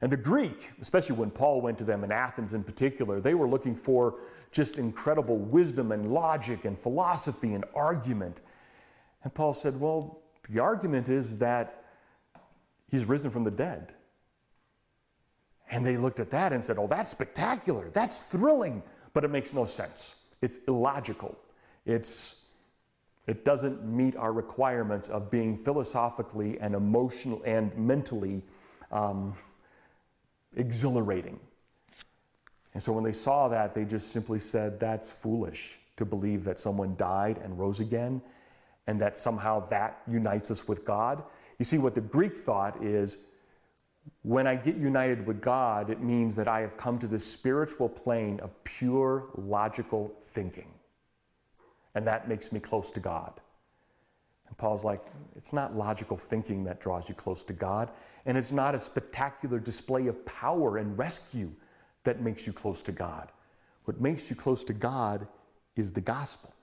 And 0.01 0.11
the 0.11 0.17
Greek, 0.17 0.71
especially 0.81 1.15
when 1.15 1.31
Paul 1.31 1.61
went 1.61 1.77
to 1.77 1.85
them 1.85 2.03
in 2.03 2.11
Athens 2.11 2.53
in 2.53 2.63
particular, 2.63 3.21
they 3.21 3.35
were 3.35 3.47
looking 3.47 3.75
for 3.75 4.15
just 4.53 4.77
incredible 4.77 5.37
wisdom 5.37 5.91
and 5.91 6.13
logic 6.13 6.63
and 6.63 6.77
philosophy 6.79 7.53
and 7.53 7.65
argument. 7.75 8.41
And 9.23 9.33
Paul 9.33 9.53
said, 9.53 9.79
Well, 9.79 10.21
the 10.49 10.59
argument 10.59 11.09
is 11.09 11.39
that 11.39 11.83
he's 12.89 13.05
risen 13.05 13.31
from 13.31 13.43
the 13.43 13.51
dead. 13.51 13.93
And 15.71 15.85
they 15.85 15.97
looked 15.97 16.19
at 16.19 16.29
that 16.29 16.53
and 16.53 16.63
said, 16.63 16.77
Oh, 16.77 16.87
that's 16.87 17.09
spectacular. 17.09 17.89
That's 17.89 18.19
thrilling. 18.21 18.83
But 19.13 19.23
it 19.23 19.29
makes 19.29 19.53
no 19.53 19.65
sense. 19.65 20.15
It's 20.41 20.59
illogical. 20.67 21.37
It's 21.85 22.35
it 23.25 23.45
doesn't 23.45 23.85
meet 23.85 24.17
our 24.17 24.33
requirements 24.33 25.07
of 25.07 25.31
being 25.31 25.55
philosophically 25.55 26.59
and 26.59 26.75
emotional 26.75 27.41
and 27.45 27.75
mentally 27.77 28.41
um, 28.91 29.33
exhilarating. 30.57 31.39
And 32.73 32.81
so 32.81 32.91
when 32.91 33.03
they 33.03 33.13
saw 33.13 33.47
that, 33.49 33.75
they 33.75 33.85
just 33.85 34.09
simply 34.11 34.39
said, 34.39 34.79
That's 34.79 35.11
foolish 35.11 35.79
to 35.95 36.05
believe 36.05 36.43
that 36.45 36.59
someone 36.59 36.95
died 36.97 37.39
and 37.43 37.57
rose 37.57 37.79
again 37.79 38.21
and 38.87 38.99
that 38.99 39.15
somehow 39.15 39.65
that 39.67 40.01
unites 40.07 40.51
us 40.51 40.67
with 40.67 40.83
God. 40.83 41.23
You 41.59 41.65
see, 41.65 41.77
what 41.77 41.95
the 41.95 42.01
Greek 42.01 42.35
thought 42.35 42.83
is 42.83 43.17
when 44.23 44.47
I 44.47 44.55
get 44.55 44.75
united 44.75 45.25
with 45.25 45.39
God, 45.39 45.89
it 45.89 46.01
means 46.01 46.35
that 46.35 46.47
I 46.47 46.59
have 46.59 46.75
come 46.75 46.99
to 46.99 47.07
this 47.07 47.25
spiritual 47.25 47.87
plane 47.87 48.39
of 48.41 48.51
pure 48.63 49.29
logical 49.37 50.13
thinking 50.31 50.67
and 51.95 52.07
that 52.07 52.27
makes 52.27 52.51
me 52.51 52.59
close 52.59 52.91
to 52.91 52.99
God. 52.99 53.39
And 54.47 54.57
Paul's 54.57 54.83
like, 54.83 55.01
it's 55.35 55.53
not 55.53 55.75
logical 55.75 56.17
thinking 56.17 56.63
that 56.65 56.81
draws 56.81 57.07
you 57.07 57.15
close 57.15 57.43
to 57.43 57.53
God, 57.53 57.91
and 58.25 58.37
it's 58.37 58.51
not 58.51 58.75
a 58.75 58.79
spectacular 58.79 59.59
display 59.59 60.07
of 60.07 60.23
power 60.25 60.77
and 60.77 60.97
rescue 60.97 61.51
that 62.03 62.21
makes 62.21 62.45
you 62.47 62.53
close 62.53 62.81
to 62.83 62.91
God. 62.91 63.31
What 63.85 63.99
makes 63.99 64.29
you 64.29 64.35
close 64.35 64.63
to 64.65 64.73
God 64.73 65.27
is 65.75 65.91
the 65.91 66.01
gospel, 66.01 66.53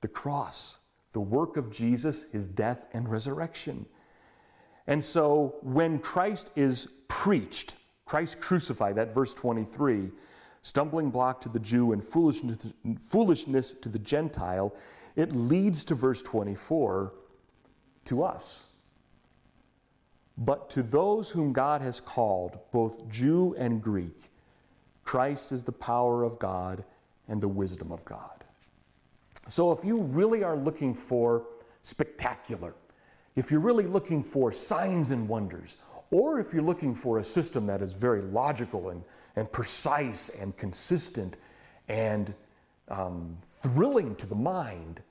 the 0.00 0.08
cross, 0.08 0.78
the 1.12 1.20
work 1.20 1.56
of 1.56 1.70
Jesus, 1.70 2.26
his 2.32 2.46
death 2.46 2.86
and 2.92 3.08
resurrection. 3.08 3.86
And 4.86 5.02
so 5.02 5.56
when 5.62 5.98
Christ 5.98 6.50
is 6.56 6.88
preached, 7.08 7.76
Christ 8.04 8.40
crucified, 8.40 8.96
that 8.96 9.14
verse 9.14 9.34
23, 9.34 10.10
stumbling 10.62 11.10
block 11.10 11.40
to 11.42 11.48
the 11.48 11.58
Jew 11.58 11.92
and 11.92 12.04
foolishness, 12.04 13.72
to 13.72 13.88
the 13.88 13.98
Gentile, 13.98 14.74
it 15.16 15.32
leads 15.32 15.84
to 15.84 15.94
verse 15.94 16.22
24 16.22 17.12
to 18.04 18.22
us. 18.22 18.64
But 20.38 20.70
to 20.70 20.82
those 20.82 21.30
whom 21.30 21.52
God 21.52 21.82
has 21.82 22.00
called, 22.00 22.58
both 22.72 23.08
Jew 23.08 23.54
and 23.58 23.82
Greek, 23.82 24.30
Christ 25.10 25.50
is 25.50 25.64
the 25.64 25.72
power 25.72 26.22
of 26.22 26.38
God 26.38 26.84
and 27.26 27.40
the 27.40 27.48
wisdom 27.48 27.90
of 27.90 28.04
God. 28.04 28.44
So 29.48 29.72
if 29.72 29.84
you 29.84 30.02
really 30.02 30.44
are 30.44 30.56
looking 30.56 30.94
for 30.94 31.46
spectacular, 31.82 32.74
if 33.34 33.50
you're 33.50 33.58
really 33.58 33.88
looking 33.88 34.22
for 34.22 34.52
signs 34.52 35.10
and 35.10 35.28
wonders, 35.28 35.78
or 36.12 36.38
if 36.38 36.52
you're 36.52 36.62
looking 36.62 36.94
for 36.94 37.18
a 37.18 37.24
system 37.24 37.66
that 37.66 37.82
is 37.82 37.92
very 37.92 38.22
logical 38.22 38.90
and 38.90 39.02
and 39.34 39.50
precise 39.50 40.28
and 40.28 40.56
consistent 40.56 41.36
and 41.88 42.32
um, 42.86 43.36
thrilling 43.48 44.14
to 44.14 44.26
the 44.26 44.36
mind, 44.36 45.02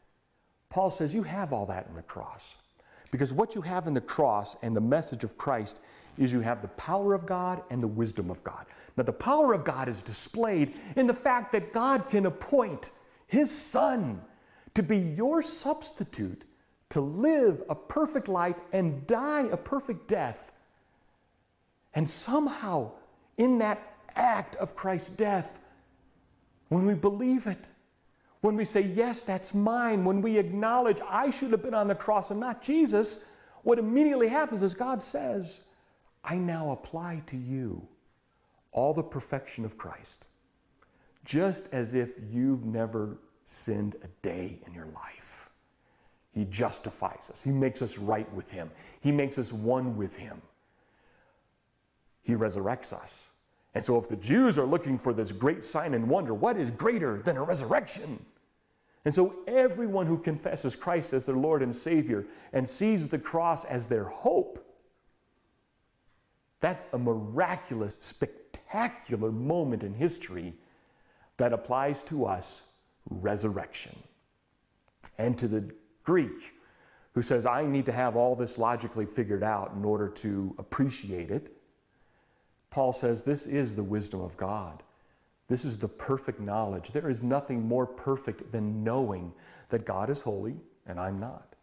Paul 0.69 0.91
says 0.91 1.13
you 1.13 1.23
have 1.23 1.51
all 1.51 1.65
that 1.65 1.87
in 1.89 1.95
the 1.95 2.03
cross. 2.03 2.55
Because 3.11 3.33
what 3.33 3.53
you 3.53 3.59
have 3.63 3.85
in 3.85 3.93
the 3.93 3.99
cross 3.99 4.55
and 4.61 4.73
the 4.73 4.81
message 4.81 5.25
of 5.25 5.37
Christ 5.37 5.81
is 6.19 6.33
you 6.33 6.41
have 6.41 6.61
the 6.61 6.67
power 6.69 7.13
of 7.13 7.25
God 7.25 7.63
and 7.71 7.81
the 7.81 7.87
wisdom 7.87 8.29
of 8.29 8.43
God. 8.43 8.65
Now, 8.97 9.03
the 9.03 9.13
power 9.13 9.53
of 9.53 9.63
God 9.63 9.87
is 9.87 10.01
displayed 10.01 10.75
in 10.97 11.07
the 11.07 11.13
fact 11.13 11.53
that 11.53 11.71
God 11.71 12.09
can 12.09 12.25
appoint 12.25 12.91
His 13.25 13.49
Son 13.49 14.21
to 14.73 14.83
be 14.83 14.97
your 14.97 15.41
substitute, 15.41 16.43
to 16.89 16.99
live 16.99 17.63
a 17.69 17.75
perfect 17.75 18.27
life 18.27 18.59
and 18.73 19.07
die 19.07 19.47
a 19.51 19.57
perfect 19.57 20.07
death. 20.09 20.51
And 21.93 22.07
somehow, 22.07 22.91
in 23.37 23.57
that 23.59 23.81
act 24.15 24.57
of 24.57 24.75
Christ's 24.75 25.11
death, 25.11 25.59
when 26.67 26.85
we 26.85 26.95
believe 26.95 27.47
it, 27.47 27.71
when 28.41 28.55
we 28.55 28.65
say, 28.65 28.81
Yes, 28.81 29.23
that's 29.23 29.53
mine, 29.53 30.03
when 30.03 30.21
we 30.21 30.37
acknowledge 30.37 30.99
I 31.07 31.29
should 31.29 31.51
have 31.51 31.63
been 31.63 31.73
on 31.73 31.87
the 31.87 31.95
cross 31.95 32.29
and 32.29 32.39
not 32.39 32.61
Jesus, 32.61 33.25
what 33.63 33.79
immediately 33.79 34.27
happens 34.27 34.63
is 34.63 34.73
God 34.73 35.01
says, 35.01 35.61
I 36.29 36.37
now 36.37 36.71
apply 36.71 37.23
to 37.25 37.37
you 37.37 37.87
all 38.71 38.93
the 38.93 39.01
perfection 39.01 39.65
of 39.65 39.79
Christ, 39.79 40.27
just 41.25 41.67
as 41.71 41.95
if 41.95 42.11
you've 42.31 42.65
never 42.65 43.17
sinned 43.45 43.95
a 44.03 44.07
day 44.21 44.59
in 44.67 44.73
your 44.75 44.85
life. 44.93 45.49
He 46.31 46.45
justifies 46.45 47.29
us, 47.31 47.41
He 47.41 47.49
makes 47.49 47.81
us 47.81 47.97
right 47.97 48.31
with 48.35 48.51
Him, 48.51 48.69
He 49.01 49.11
makes 49.11 49.39
us 49.39 49.51
one 49.51 49.97
with 49.97 50.15
Him. 50.15 50.39
He 52.21 52.33
resurrects 52.33 52.93
us. 52.93 53.29
And 53.73 53.83
so, 53.83 53.97
if 53.97 54.07
the 54.07 54.15
Jews 54.15 54.59
are 54.59 54.65
looking 54.65 54.99
for 54.99 55.13
this 55.13 55.31
great 55.31 55.63
sign 55.63 55.95
and 55.95 56.07
wonder, 56.07 56.35
what 56.35 56.57
is 56.57 56.69
greater 56.69 57.23
than 57.23 57.37
a 57.37 57.43
resurrection? 57.43 58.23
And 59.03 59.13
so, 59.13 59.33
everyone 59.47 60.05
who 60.05 60.17
confesses 60.17 60.75
Christ 60.75 61.13
as 61.13 61.25
their 61.25 61.35
Lord 61.35 61.63
and 61.63 61.75
Savior 61.75 62.27
and 62.53 62.69
sees 62.69 63.09
the 63.09 63.17
cross 63.17 63.65
as 63.65 63.87
their 63.87 64.03
hope, 64.03 64.68
that's 66.59 66.85
a 66.93 66.97
miraculous, 66.97 67.95
spectacular 67.99 69.31
moment 69.31 69.83
in 69.83 69.93
history 69.93 70.53
that 71.37 71.53
applies 71.53 72.03
to 72.03 72.25
us 72.25 72.63
resurrection. 73.09 73.97
And 75.17 75.37
to 75.37 75.47
the 75.47 75.71
Greek 76.03 76.53
who 77.13 77.21
says, 77.21 77.45
I 77.45 77.65
need 77.65 77.85
to 77.85 77.91
have 77.91 78.15
all 78.15 78.35
this 78.35 78.57
logically 78.57 79.05
figured 79.05 79.43
out 79.43 79.73
in 79.75 79.83
order 79.83 80.07
to 80.09 80.55
appreciate 80.57 81.31
it 81.31 81.55
Paul 82.69 82.93
says 82.93 83.23
this 83.23 83.47
is 83.47 83.75
the 83.75 83.83
wisdom 83.83 84.21
of 84.21 84.37
God. 84.37 84.83
This 85.47 85.65
is 85.65 85.77
the 85.77 85.87
perfect 85.87 86.39
knowledge. 86.39 86.91
There 86.91 87.09
is 87.09 87.23
nothing 87.23 87.67
more 87.67 87.87
perfect 87.87 88.51
than 88.51 88.83
knowing 88.83 89.33
that 89.69 89.85
God 89.85 90.09
is 90.09 90.21
holy 90.21 90.55
and 90.85 90.99
I'm 90.99 91.19
not. 91.19 91.55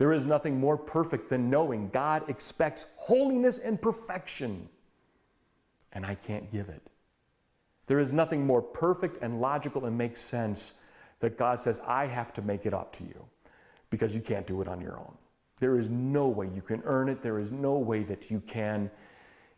There 0.00 0.14
is 0.14 0.24
nothing 0.24 0.58
more 0.58 0.78
perfect 0.78 1.28
than 1.28 1.50
knowing 1.50 1.90
God 1.90 2.30
expects 2.30 2.86
holiness 2.96 3.58
and 3.58 3.78
perfection 3.82 4.66
and 5.92 6.06
I 6.06 6.14
can't 6.14 6.50
give 6.50 6.70
it. 6.70 6.88
There 7.86 7.98
is 7.98 8.14
nothing 8.14 8.46
more 8.46 8.62
perfect 8.62 9.18
and 9.20 9.42
logical 9.42 9.84
and 9.84 9.98
makes 9.98 10.22
sense 10.22 10.72
that 11.18 11.36
God 11.36 11.58
says, 11.58 11.82
I 11.86 12.06
have 12.06 12.32
to 12.32 12.40
make 12.40 12.64
it 12.64 12.72
up 12.72 12.94
to 12.94 13.04
you 13.04 13.26
because 13.90 14.14
you 14.14 14.22
can't 14.22 14.46
do 14.46 14.62
it 14.62 14.68
on 14.68 14.80
your 14.80 14.96
own. 14.96 15.12
There 15.58 15.78
is 15.78 15.90
no 15.90 16.28
way 16.28 16.48
you 16.54 16.62
can 16.62 16.80
earn 16.86 17.10
it. 17.10 17.20
There 17.20 17.38
is 17.38 17.50
no 17.50 17.74
way 17.74 18.02
that 18.04 18.30
you 18.30 18.40
can 18.40 18.90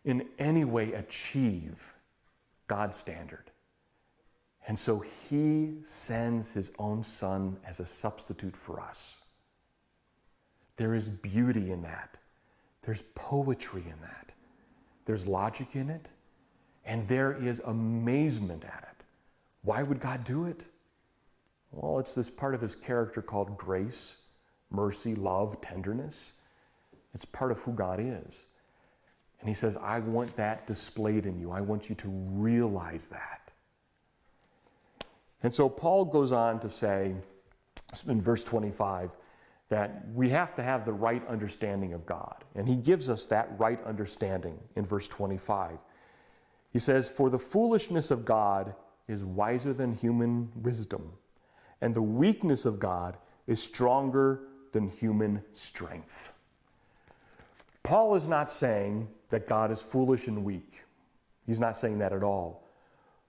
in 0.04 0.28
any 0.40 0.64
way 0.64 0.92
achieve 0.94 1.94
God's 2.66 2.96
standard. 2.96 3.52
And 4.66 4.76
so 4.76 4.98
he 4.98 5.74
sends 5.82 6.50
his 6.50 6.72
own 6.80 7.04
son 7.04 7.58
as 7.64 7.78
a 7.78 7.86
substitute 7.86 8.56
for 8.56 8.80
us. 8.80 9.21
There 10.82 10.96
is 10.96 11.08
beauty 11.08 11.70
in 11.70 11.80
that. 11.82 12.18
There's 12.82 13.04
poetry 13.14 13.84
in 13.86 14.00
that. 14.00 14.34
There's 15.04 15.28
logic 15.28 15.76
in 15.76 15.88
it. 15.88 16.10
And 16.84 17.06
there 17.06 17.34
is 17.34 17.62
amazement 17.66 18.64
at 18.64 18.88
it. 18.90 19.04
Why 19.62 19.84
would 19.84 20.00
God 20.00 20.24
do 20.24 20.46
it? 20.46 20.66
Well, 21.70 22.00
it's 22.00 22.16
this 22.16 22.30
part 22.30 22.52
of 22.56 22.60
his 22.60 22.74
character 22.74 23.22
called 23.22 23.56
grace, 23.56 24.16
mercy, 24.72 25.14
love, 25.14 25.60
tenderness. 25.60 26.32
It's 27.14 27.24
part 27.26 27.52
of 27.52 27.60
who 27.60 27.74
God 27.74 28.00
is. 28.00 28.46
And 29.38 29.46
he 29.46 29.54
says, 29.54 29.76
I 29.76 30.00
want 30.00 30.34
that 30.34 30.66
displayed 30.66 31.26
in 31.26 31.38
you. 31.38 31.52
I 31.52 31.60
want 31.60 31.90
you 31.90 31.94
to 31.94 32.08
realize 32.08 33.06
that. 33.06 33.52
And 35.44 35.54
so 35.54 35.68
Paul 35.68 36.06
goes 36.06 36.32
on 36.32 36.58
to 36.58 36.68
say 36.68 37.14
in 38.08 38.20
verse 38.20 38.42
25 38.42 39.12
that 39.72 40.06
we 40.12 40.28
have 40.28 40.54
to 40.54 40.62
have 40.62 40.84
the 40.84 40.92
right 40.92 41.26
understanding 41.28 41.94
of 41.94 42.04
God. 42.04 42.44
And 42.54 42.68
he 42.68 42.76
gives 42.76 43.08
us 43.08 43.24
that 43.26 43.58
right 43.58 43.82
understanding 43.86 44.58
in 44.76 44.84
verse 44.84 45.08
25. 45.08 45.78
He 46.74 46.78
says, 46.78 47.08
For 47.08 47.30
the 47.30 47.38
foolishness 47.38 48.10
of 48.10 48.26
God 48.26 48.74
is 49.08 49.24
wiser 49.24 49.72
than 49.72 49.94
human 49.94 50.52
wisdom, 50.56 51.10
and 51.80 51.94
the 51.94 52.02
weakness 52.02 52.66
of 52.66 52.78
God 52.78 53.16
is 53.46 53.62
stronger 53.62 54.40
than 54.72 54.90
human 54.90 55.42
strength. 55.54 56.34
Paul 57.82 58.14
is 58.14 58.28
not 58.28 58.50
saying 58.50 59.08
that 59.30 59.48
God 59.48 59.70
is 59.70 59.80
foolish 59.80 60.28
and 60.28 60.44
weak. 60.44 60.82
He's 61.46 61.60
not 61.60 61.78
saying 61.78 61.98
that 62.00 62.12
at 62.12 62.22
all. 62.22 62.68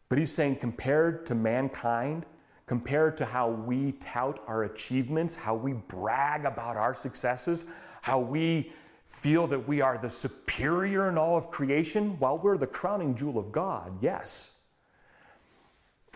But 0.09 0.17
he's 0.17 0.33
saying, 0.33 0.57
compared 0.57 1.25
to 1.27 1.35
mankind, 1.35 2.25
compared 2.65 3.17
to 3.17 3.25
how 3.25 3.49
we 3.49 3.91
tout 3.93 4.41
our 4.47 4.63
achievements, 4.63 5.35
how 5.35 5.55
we 5.55 5.73
brag 5.73 6.45
about 6.45 6.77
our 6.77 6.93
successes, 6.93 7.65
how 8.01 8.19
we 8.19 8.71
feel 9.05 9.45
that 9.47 9.67
we 9.67 9.81
are 9.81 9.97
the 9.97 10.09
superior 10.09 11.09
in 11.09 11.17
all 11.17 11.37
of 11.37 11.51
creation, 11.51 12.17
while 12.19 12.37
we're 12.37 12.57
the 12.57 12.67
crowning 12.67 13.15
jewel 13.15 13.37
of 13.37 13.51
God, 13.51 13.91
yes. 14.01 14.55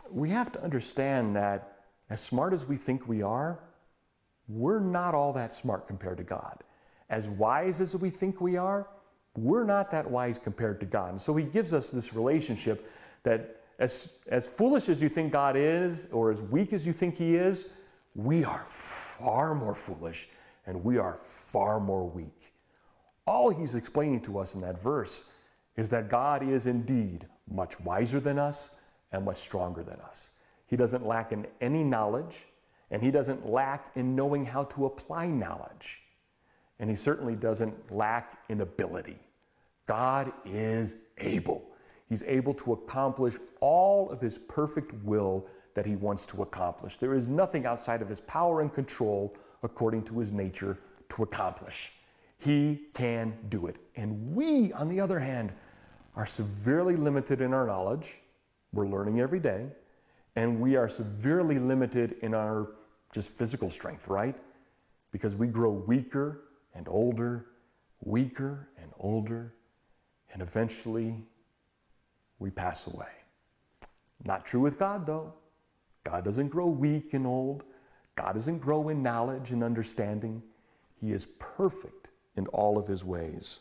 We 0.10 0.30
have 0.30 0.51
to 0.54 0.63
understand 0.63 1.36
that 1.36 1.80
as 2.10 2.22
smart 2.22 2.54
as 2.54 2.66
we 2.66 2.77
think 2.77 3.08
we 3.08 3.22
are, 3.22 3.60
we're 4.48 4.80
not 4.80 5.13
all 5.13 5.34
that 5.34 5.51
smart 5.51 5.88
compared 5.88 6.18
to 6.18 6.24
God. 6.24 6.63
As 7.10 7.27
wise 7.30 7.82
as 7.82 7.96
we 7.96 8.10
think 8.10 8.39
we 8.42 8.58
are, 8.58 8.88
we're 9.36 9.66
not 9.66 9.92
that 9.92 10.10
wise 10.10 10.39
compared 10.39 10.80
to 10.80 10.86
God. 10.86 11.12
And 11.12 11.22
so 11.22 11.36
he 11.36 11.44
gives 11.44 11.74
us 11.74 11.92
this 11.92 12.13
relationship 12.13 12.89
that 13.24 13.62
as, 13.79 14.13
as 14.27 14.48
foolish 14.48 14.89
as 14.89 15.01
you 15.01 15.10
think 15.10 15.31
God 15.31 15.55
is, 15.55 16.07
or 16.12 16.31
as 16.31 16.41
weak 16.41 16.74
as 16.74 16.86
you 16.86 16.93
think 16.93 17.15
he 17.15 17.36
is, 17.36 17.69
we 18.15 18.43
are 18.43 18.63
far 18.65 19.53
more 19.53 19.75
foolish 19.75 20.29
and 20.65 20.84
we 20.84 20.98
are 20.98 21.17
far 21.17 21.79
more 21.79 22.07
weak. 22.07 22.53
All 23.25 23.50
he's 23.50 23.75
explaining 23.75 24.22
to 24.22 24.39
us 24.39 24.55
in 24.55 24.62
that 24.62 24.81
verse 24.81 25.25
is 25.75 25.89
that 25.91 26.10
God 26.10 26.48
is 26.48 26.65
indeed 26.65 27.27
much 27.50 27.79
wiser 27.81 28.19
than 28.19 28.39
us 28.39 28.75
and 29.12 29.24
much 29.24 29.38
stronger 29.38 29.84
than 29.84 30.00
us. 30.01 30.31
He 30.65 30.75
doesn't 30.75 31.05
lack 31.05 31.31
in 31.31 31.46
any 31.62 31.84
knowledge, 31.84 32.46
and 32.91 33.01
he 33.01 33.12
doesn't 33.12 33.48
lack 33.48 33.91
in 33.96 34.15
knowing 34.15 34.46
how 34.46 34.63
to 34.65 34.86
apply 34.86 35.27
knowledge. 35.27 36.01
And 36.79 36.89
he 36.89 36.96
certainly 36.96 37.36
doesn't 37.36 37.91
lack 37.91 38.39
in 38.50 38.62
ability. 38.62 39.17
God 39.86 40.31
is 40.46 40.98
able. 41.19 41.63
He's 42.10 42.24
able 42.24 42.53
to 42.55 42.74
accomplish 42.74 43.36
all 43.59 44.09
of 44.09 44.21
his 44.21 44.37
perfect 44.37 44.93
will 45.03 45.45
that 45.73 45.85
he 45.85 45.95
wants 45.95 46.25
to 46.27 46.41
accomplish. 46.41 46.97
There 46.97 47.13
is 47.13 47.27
nothing 47.27 47.65
outside 47.65 48.01
of 48.01 48.09
his 48.09 48.21
power 48.21 48.61
and 48.61 48.73
control, 48.73 49.35
according 49.63 50.03
to 50.03 50.19
his 50.19 50.31
nature, 50.31 50.77
to 51.09 51.23
accomplish. 51.23 51.93
He 52.39 52.87
can 52.93 53.37
do 53.49 53.67
it. 53.67 53.77
And 53.95 54.35
we, 54.35 54.73
on 54.73 54.89
the 54.89 54.99
other 54.99 55.19
hand, 55.19 55.51
are 56.15 56.25
severely 56.25 56.95
limited 56.95 57.41
in 57.41 57.53
our 57.53 57.67
knowledge. 57.67 58.21
We're 58.73 58.87
learning 58.87 59.19
every 59.19 59.39
day. 59.39 59.67
And 60.35 60.59
we 60.59 60.75
are 60.75 60.89
severely 60.89 61.59
limited 61.59 62.17
in 62.21 62.33
our 62.33 62.69
just 63.11 63.31
physical 63.33 63.69
strength, 63.69 64.07
right? 64.07 64.35
Because 65.11 65.35
we 65.35 65.47
grow 65.47 65.71
weaker 65.71 66.41
and 66.73 66.87
older, 66.87 67.47
weaker 68.03 68.69
and 68.81 68.91
older, 68.99 69.53
and 70.33 70.41
eventually 70.41 71.15
we 72.39 72.51
pass 72.51 72.87
away. 72.87 73.16
Not 74.24 74.45
true 74.45 74.59
with 74.59 74.79
God, 74.79 75.05
though. 75.05 75.33
God 76.03 76.24
doesn't 76.24 76.50
grow 76.50 76.67
weak 76.67 77.13
and 77.13 77.27
old. 77.27 77.63
God 78.15 78.33
doesn't 78.33 78.59
grow 78.59 78.89
in 78.89 79.03
knowledge 79.03 79.51
and 79.51 79.63
understanding. 79.63 80.41
He 81.00 81.12
is 81.12 81.27
perfect 81.39 82.09
in 82.36 82.47
all 82.47 82.77
of 82.77 82.88
his 82.88 83.03
ways. 83.03 83.59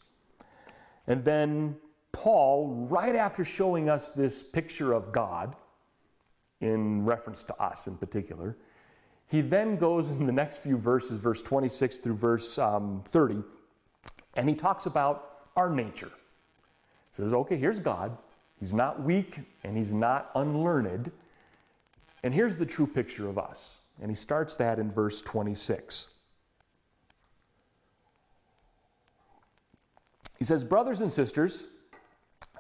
And 1.06 1.24
then 1.24 1.76
Paul, 2.12 2.86
right 2.88 3.14
after 3.14 3.44
showing 3.44 3.90
us 3.90 4.10
this 4.10 4.42
picture 4.42 4.92
of 4.92 5.12
God, 5.12 5.54
in 6.60 7.04
reference 7.04 7.42
to 7.44 7.62
us 7.62 7.86
in 7.86 7.96
particular. 7.96 8.56
He 9.28 9.40
then 9.40 9.76
goes 9.76 10.08
in 10.08 10.26
the 10.26 10.32
next 10.32 10.58
few 10.58 10.76
verses, 10.76 11.18
verse 11.18 11.42
26 11.42 11.98
through 11.98 12.14
verse 12.16 12.58
um, 12.58 13.02
30, 13.08 13.42
and 14.34 14.48
he 14.48 14.54
talks 14.54 14.86
about 14.86 15.48
our 15.56 15.70
nature. 15.70 16.10
He 16.10 17.22
says, 17.22 17.34
okay, 17.34 17.56
here's 17.56 17.80
God. 17.80 18.16
He's 18.58 18.72
not 18.72 19.02
weak 19.02 19.40
and 19.64 19.76
he's 19.76 19.94
not 19.94 20.30
unlearned. 20.34 21.10
And 22.22 22.32
here's 22.32 22.56
the 22.56 22.66
true 22.66 22.86
picture 22.86 23.28
of 23.28 23.38
us. 23.38 23.76
And 24.00 24.10
he 24.10 24.14
starts 24.14 24.56
that 24.56 24.78
in 24.78 24.90
verse 24.90 25.20
26. 25.22 26.08
He 30.38 30.44
says, 30.44 30.64
Brothers 30.64 31.00
and 31.00 31.10
sisters, 31.10 31.64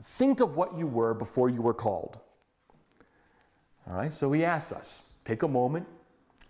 think 0.02 0.40
of 0.40 0.56
what 0.56 0.78
you 0.78 0.86
were 0.86 1.14
before 1.14 1.50
you 1.50 1.60
were 1.60 1.74
called. 1.74 2.18
All 3.88 3.96
right, 3.96 4.12
so 4.12 4.32
he 4.32 4.44
asks 4.44 4.72
us 4.72 5.02
take 5.24 5.42
a 5.42 5.48
moment, 5.48 5.86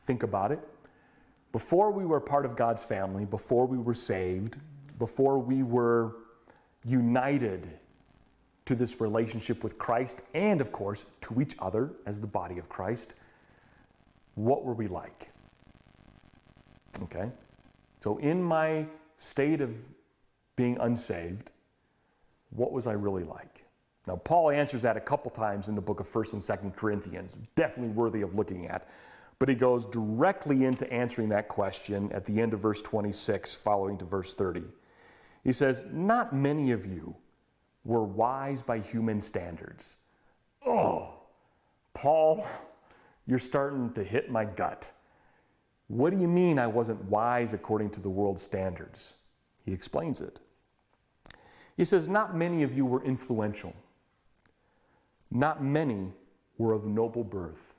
think 0.04 0.22
about 0.22 0.52
it. 0.52 0.60
Before 1.52 1.90
we 1.90 2.04
were 2.04 2.20
part 2.20 2.44
of 2.44 2.56
God's 2.56 2.84
family, 2.84 3.24
before 3.24 3.66
we 3.66 3.78
were 3.78 3.94
saved, 3.94 4.56
before 4.98 5.38
we 5.38 5.62
were 5.62 6.16
united 6.84 7.70
to 8.66 8.74
this 8.74 9.00
relationship 9.00 9.62
with 9.64 9.78
Christ 9.78 10.18
and, 10.34 10.60
of 10.60 10.70
course, 10.72 11.06
to 11.22 11.40
each 11.40 11.54
other 11.58 11.90
as 12.04 12.20
the 12.20 12.26
body 12.26 12.58
of 12.58 12.68
Christ, 12.68 13.14
what 14.34 14.64
were 14.64 14.74
we 14.74 14.88
like? 14.88 15.30
Okay? 17.04 17.30
So, 18.00 18.18
in 18.18 18.42
my 18.42 18.86
state 19.16 19.60
of 19.60 19.70
being 20.56 20.76
unsaved, 20.80 21.52
what 22.50 22.72
was 22.72 22.86
I 22.86 22.92
really 22.92 23.24
like? 23.24 23.64
Now, 24.06 24.16
Paul 24.16 24.50
answers 24.50 24.82
that 24.82 24.96
a 24.96 25.00
couple 25.00 25.30
times 25.30 25.68
in 25.68 25.74
the 25.74 25.80
book 25.80 26.00
of 26.00 26.10
1st 26.10 26.34
and 26.34 26.42
2nd 26.42 26.76
Corinthians, 26.76 27.38
definitely 27.54 27.92
worthy 27.92 28.22
of 28.22 28.34
looking 28.34 28.66
at. 28.68 28.88
But 29.38 29.48
he 29.48 29.54
goes 29.54 29.84
directly 29.86 30.64
into 30.64 30.90
answering 30.92 31.28
that 31.30 31.48
question 31.48 32.10
at 32.12 32.24
the 32.24 32.40
end 32.40 32.54
of 32.54 32.60
verse 32.60 32.80
26, 32.82 33.56
following 33.56 33.98
to 33.98 34.04
verse 34.04 34.32
30. 34.34 34.62
He 35.44 35.52
says, 35.52 35.86
Not 35.92 36.34
many 36.34 36.72
of 36.72 36.86
you 36.86 37.14
were 37.86 38.04
wise 38.04 38.62
by 38.62 38.78
human 38.78 39.20
standards. 39.20 39.96
Oh, 40.64 41.14
Paul, 41.94 42.46
you're 43.26 43.38
starting 43.38 43.92
to 43.94 44.04
hit 44.04 44.30
my 44.30 44.44
gut. 44.44 44.92
What 45.88 46.10
do 46.10 46.18
you 46.18 46.28
mean 46.28 46.58
I 46.58 46.66
wasn't 46.66 47.02
wise 47.04 47.54
according 47.54 47.90
to 47.90 48.00
the 48.00 48.10
world's 48.10 48.42
standards? 48.42 49.14
He 49.64 49.72
explains 49.72 50.20
it. 50.20 50.40
He 51.76 51.84
says, 51.84 52.08
Not 52.08 52.36
many 52.36 52.62
of 52.62 52.76
you 52.76 52.84
were 52.84 53.02
influential 53.04 53.74
not 55.30 55.62
many 55.62 56.12
were 56.58 56.72
of 56.72 56.86
noble 56.86 57.24
birth. 57.24 57.74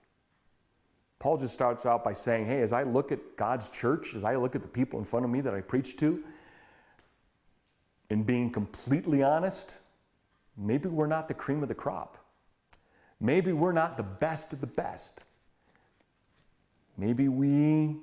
Paul 1.19 1.37
just 1.37 1.53
starts 1.53 1.85
out 1.85 2.03
by 2.03 2.13
saying, 2.13 2.45
Hey, 2.45 2.61
as 2.61 2.73
I 2.73 2.83
look 2.83 3.11
at 3.11 3.35
God's 3.35 3.69
church, 3.69 4.13
as 4.13 4.23
I 4.23 4.35
look 4.35 4.55
at 4.55 4.61
the 4.61 4.67
people 4.67 4.99
in 4.99 5.05
front 5.05 5.25
of 5.25 5.31
me 5.31 5.41
that 5.41 5.53
I 5.53 5.61
preach 5.61 5.97
to, 5.97 6.23
in 8.09 8.23
being 8.23 8.51
completely 8.51 9.23
honest, 9.23 9.79
maybe 10.57 10.89
we're 10.89 11.07
not 11.07 11.27
the 11.27 11.33
cream 11.33 11.61
of 11.61 11.69
the 11.69 11.75
crop. 11.75 12.17
Maybe 13.19 13.51
we're 13.51 13.71
not 13.71 13.97
the 13.97 14.03
best 14.03 14.53
of 14.53 14.61
the 14.61 14.67
best. 14.67 15.21
Maybe 16.97 17.27
we 17.27 17.97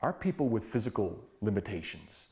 are 0.00 0.12
people 0.12 0.48
with 0.48 0.64
physical 0.64 1.18
limitations, 1.40 2.26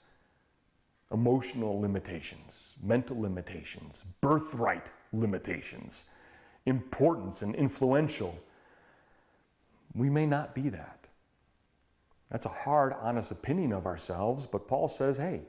emotional 1.13 1.81
limitations, 1.81 2.75
mental 2.83 3.21
limitations, 3.21 4.05
birthright 4.21 4.91
limitations, 5.13 6.07
importance 6.67 7.43
and 7.43 7.55
influential. 7.55 8.39
We 9.95 10.11
may 10.11 10.27
not 10.27 10.55
be 10.55 10.69
that. 10.71 11.09
That's 12.31 12.47
a 12.47 12.51
hard, 12.51 12.95
honest 13.01 13.31
opinion 13.33 13.73
of 13.73 13.87
ourselves, 13.87 14.47
but 14.47 14.69
Paul 14.69 14.89
says, 14.89 15.17
hey, 15.17 15.43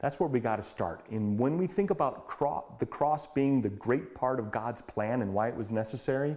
that's 0.00 0.18
where 0.18 0.28
we 0.28 0.40
got 0.40 0.56
to 0.56 0.62
start. 0.62 1.04
And 1.10 1.38
when 1.38 1.58
we 1.58 1.66
think 1.66 1.90
about 1.90 2.26
cro- 2.26 2.64
the 2.78 2.86
cross 2.86 3.26
being 3.26 3.60
the 3.60 3.68
great 3.68 4.14
part 4.14 4.40
of 4.40 4.50
God's 4.50 4.80
plan 4.80 5.20
and 5.20 5.34
why 5.34 5.48
it 5.48 5.54
was 5.54 5.70
necessary, 5.70 6.36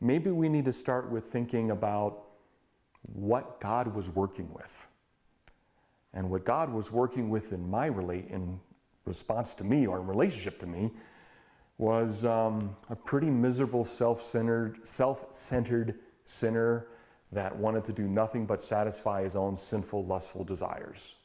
maybe 0.00 0.30
we 0.30 0.48
need 0.48 0.64
to 0.64 0.72
start 0.72 1.10
with 1.10 1.26
thinking 1.26 1.70
about 1.70 2.24
what 3.02 3.60
God 3.60 3.94
was 3.94 4.08
working 4.08 4.48
with. 4.54 4.88
And 6.14 6.30
what 6.30 6.44
God 6.44 6.72
was 6.72 6.90
working 6.90 7.28
with 7.28 7.52
in 7.52 7.70
my 7.70 7.86
relate 7.86 8.28
in 8.28 8.58
response 9.04 9.54
to 9.54 9.64
me 9.64 9.86
or 9.86 10.00
in 10.00 10.06
relationship 10.06 10.58
to 10.60 10.66
me 10.66 10.90
was 11.76 12.24
um, 12.24 12.74
a 12.88 12.96
pretty 12.96 13.28
miserable, 13.28 13.84
self-centered, 13.84 14.86
self-centered 14.86 15.98
sinner 16.24 16.86
that 17.32 17.54
wanted 17.56 17.84
to 17.84 17.92
do 17.92 18.04
nothing 18.04 18.46
but 18.46 18.60
satisfy 18.60 19.22
his 19.22 19.36
own 19.36 19.56
sinful, 19.56 20.04
lustful 20.06 20.44
desires. 20.44 21.16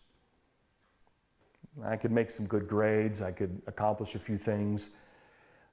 I 1.84 1.96
could 1.96 2.12
make 2.12 2.30
some 2.30 2.48
good 2.48 2.68
grades, 2.68 3.22
I 3.22 3.32
could 3.32 3.62
accomplish 3.68 4.16
a 4.16 4.20
few 4.20 4.38
things, 4.38 4.90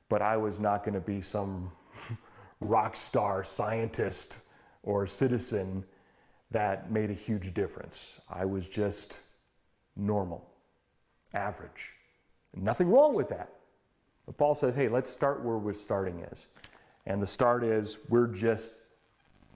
but 0.09 0.23
I 0.23 0.37
was 0.37 0.61
not 0.61 0.85
going 0.85 0.95
to 0.95 1.01
be 1.01 1.21
some 1.21 1.71
rock 2.61 2.95
star 2.95 3.43
scientist 3.43 4.40
or 4.83 5.07
citizen 5.07 5.85
that 6.51 6.90
made 6.90 7.11
a 7.11 7.14
huge 7.14 7.55
difference. 7.55 8.21
I 8.31 8.45
was 8.45 8.69
just 8.69 9.23
normal, 9.97 10.47
average. 11.33 11.93
Nothing 12.55 12.90
wrong 12.90 13.14
with 13.14 13.29
that. 13.31 13.51
But 14.27 14.37
Paul 14.37 14.55
says, 14.55 14.75
hey, 14.75 14.88
let's 14.88 15.11
start 15.11 15.43
where 15.43 15.59
we're 15.59 15.73
starting 15.73 16.21
is. 16.31 16.49
And 17.07 17.21
the 17.21 17.27
start 17.27 17.64
is 17.64 17.99
we're 18.09 18.29
just 18.29 18.75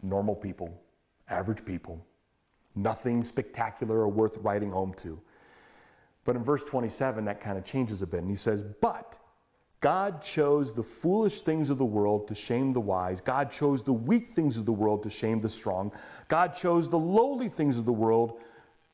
normal 0.02 0.34
people, 0.34 0.80
average 1.28 1.64
people, 1.64 2.04
nothing 2.74 3.24
spectacular 3.24 4.00
or 4.00 4.08
worth 4.08 4.36
writing 4.38 4.70
home 4.70 4.92
to. 4.94 5.18
But 6.28 6.36
in 6.36 6.44
verse 6.44 6.62
27, 6.62 7.24
that 7.24 7.40
kind 7.40 7.56
of 7.56 7.64
changes 7.64 8.02
a 8.02 8.06
bit. 8.06 8.20
And 8.20 8.28
he 8.28 8.36
says, 8.36 8.62
But 8.62 9.18
God 9.80 10.20
chose 10.20 10.74
the 10.74 10.82
foolish 10.82 11.40
things 11.40 11.70
of 11.70 11.78
the 11.78 11.86
world 11.86 12.28
to 12.28 12.34
shame 12.34 12.74
the 12.74 12.80
wise. 12.80 13.22
God 13.22 13.50
chose 13.50 13.82
the 13.82 13.94
weak 13.94 14.26
things 14.26 14.58
of 14.58 14.66
the 14.66 14.72
world 14.74 15.02
to 15.04 15.08
shame 15.08 15.40
the 15.40 15.48
strong. 15.48 15.90
God 16.28 16.48
chose 16.48 16.90
the 16.90 16.98
lowly 16.98 17.48
things 17.48 17.78
of 17.78 17.86
the 17.86 17.94
world, 17.94 18.40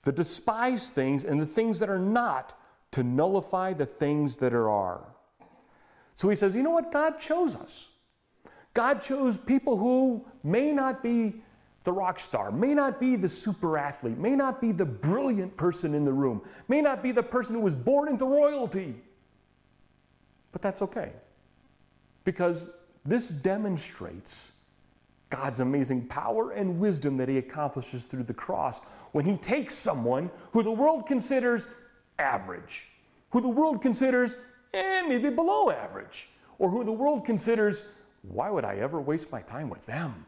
the 0.04 0.12
despised 0.12 0.92
things, 0.92 1.24
and 1.24 1.42
the 1.42 1.46
things 1.46 1.80
that 1.80 1.90
are 1.90 1.98
not 1.98 2.56
to 2.92 3.02
nullify 3.02 3.72
the 3.72 3.84
things 3.84 4.36
that 4.36 4.54
are. 4.54 4.70
are. 4.70 5.04
So 6.14 6.28
he 6.28 6.36
says, 6.36 6.54
you 6.54 6.62
know 6.62 6.70
what? 6.70 6.92
God 6.92 7.18
chose 7.18 7.56
us. 7.56 7.88
God 8.74 9.02
chose 9.02 9.38
people 9.38 9.76
who 9.76 10.24
may 10.44 10.70
not 10.70 11.02
be 11.02 11.42
the 11.84 11.92
rock 11.92 12.18
star, 12.18 12.50
may 12.50 12.74
not 12.74 12.98
be 12.98 13.14
the 13.14 13.28
super 13.28 13.76
athlete, 13.76 14.16
may 14.18 14.34
not 14.34 14.60
be 14.60 14.72
the 14.72 14.86
brilliant 14.86 15.54
person 15.56 15.94
in 15.94 16.04
the 16.04 16.12
room, 16.12 16.42
may 16.66 16.80
not 16.80 17.02
be 17.02 17.12
the 17.12 17.22
person 17.22 17.54
who 17.54 17.60
was 17.60 17.74
born 17.74 18.08
into 18.08 18.24
royalty. 18.24 18.96
But 20.50 20.62
that's 20.62 20.80
okay. 20.80 21.12
Because 22.24 22.70
this 23.04 23.28
demonstrates 23.28 24.52
God's 25.28 25.60
amazing 25.60 26.06
power 26.06 26.52
and 26.52 26.80
wisdom 26.80 27.18
that 27.18 27.28
He 27.28 27.36
accomplishes 27.36 28.06
through 28.06 28.22
the 28.22 28.34
cross 28.34 28.80
when 29.12 29.26
He 29.26 29.36
takes 29.36 29.74
someone 29.74 30.30
who 30.52 30.62
the 30.62 30.70
world 30.70 31.06
considers 31.06 31.66
average, 32.18 32.86
who 33.30 33.42
the 33.42 33.48
world 33.48 33.82
considers 33.82 34.38
eh, 34.72 35.02
maybe 35.06 35.28
below 35.28 35.70
average, 35.70 36.30
or 36.58 36.70
who 36.70 36.82
the 36.82 36.92
world 36.92 37.26
considers, 37.26 37.84
why 38.22 38.48
would 38.48 38.64
I 38.64 38.76
ever 38.76 39.00
waste 39.00 39.30
my 39.30 39.42
time 39.42 39.68
with 39.68 39.84
them? 39.84 40.24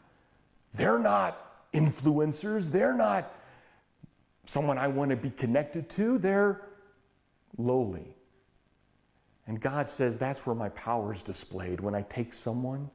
They're 0.75 0.99
not 0.99 1.46
influencers, 1.77 2.71
they're 2.71 2.95
not 2.95 3.33
someone 4.47 4.79
I 4.79 4.89
want 4.89 5.11
to 5.11 5.17
be 5.17 5.31
connected 5.31 5.89
to, 5.91 6.19
they're 6.19 6.63
lowly. 7.59 8.15
And 9.47 9.61
God 9.61 9.87
says 9.87 10.19
that's 10.19 10.47
where 10.47 10.57
my 10.57 10.71
power 10.71 11.13
is 11.13 11.23
displayed 11.23 11.81
when 11.81 11.95
I 11.95 12.03
take 12.03 12.33
someone 12.33 12.91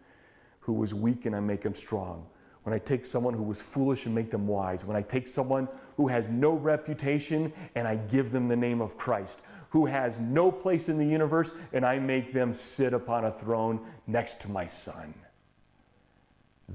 who 0.59 0.73
was 0.73 0.93
weak 0.93 1.25
and 1.25 1.35
I 1.35 1.39
make 1.39 1.63
him 1.63 1.75
strong. 1.75 2.25
When 2.63 2.73
I 2.73 2.77
take 2.77 3.05
someone 3.05 3.33
who 3.33 3.43
was 3.43 3.61
foolish 3.61 4.05
and 4.05 4.13
make 4.13 4.29
them 4.29 4.47
wise. 4.47 4.85
When 4.85 4.95
I 4.95 5.01
take 5.01 5.27
someone 5.27 5.67
who 5.97 6.07
has 6.07 6.27
no 6.27 6.53
reputation 6.53 7.51
and 7.75 7.87
I 7.87 7.95
give 7.95 8.31
them 8.31 8.47
the 8.47 8.55
name 8.55 8.81
of 8.81 8.97
Christ. 8.97 9.39
Who 9.69 9.85
has 9.85 10.19
no 10.19 10.51
place 10.51 10.89
in 10.89 10.97
the 10.97 11.05
universe 11.05 11.53
and 11.73 11.85
I 11.85 11.97
make 11.97 12.33
them 12.33 12.53
sit 12.53 12.93
upon 12.93 13.25
a 13.25 13.31
throne 13.31 13.79
next 14.05 14.41
to 14.41 14.51
my 14.51 14.65
son. 14.65 15.13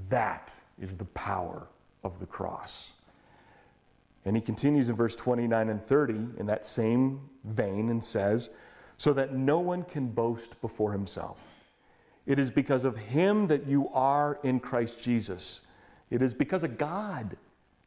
That 0.09 0.53
is 0.79 0.97
the 0.97 1.05
power 1.05 1.67
of 2.03 2.19
the 2.19 2.25
cross. 2.25 2.93
And 4.25 4.35
he 4.35 4.41
continues 4.41 4.89
in 4.89 4.95
verse 4.95 5.15
29 5.15 5.69
and 5.69 5.81
30 5.81 6.13
in 6.37 6.45
that 6.47 6.65
same 6.65 7.21
vein 7.45 7.89
and 7.89 8.03
says, 8.03 8.49
so 8.97 9.13
that 9.13 9.33
no 9.33 9.59
one 9.59 9.83
can 9.83 10.07
boast 10.07 10.59
before 10.59 10.91
himself. 10.91 11.39
It 12.25 12.39
is 12.39 12.49
because 12.51 12.83
of 12.83 12.97
him 12.97 13.47
that 13.47 13.67
you 13.67 13.87
are 13.89 14.39
in 14.43 14.59
Christ 14.59 15.01
Jesus. 15.01 15.61
It 16.09 16.21
is 16.21 16.33
because 16.33 16.63
of 16.63 16.77
God 16.77 17.37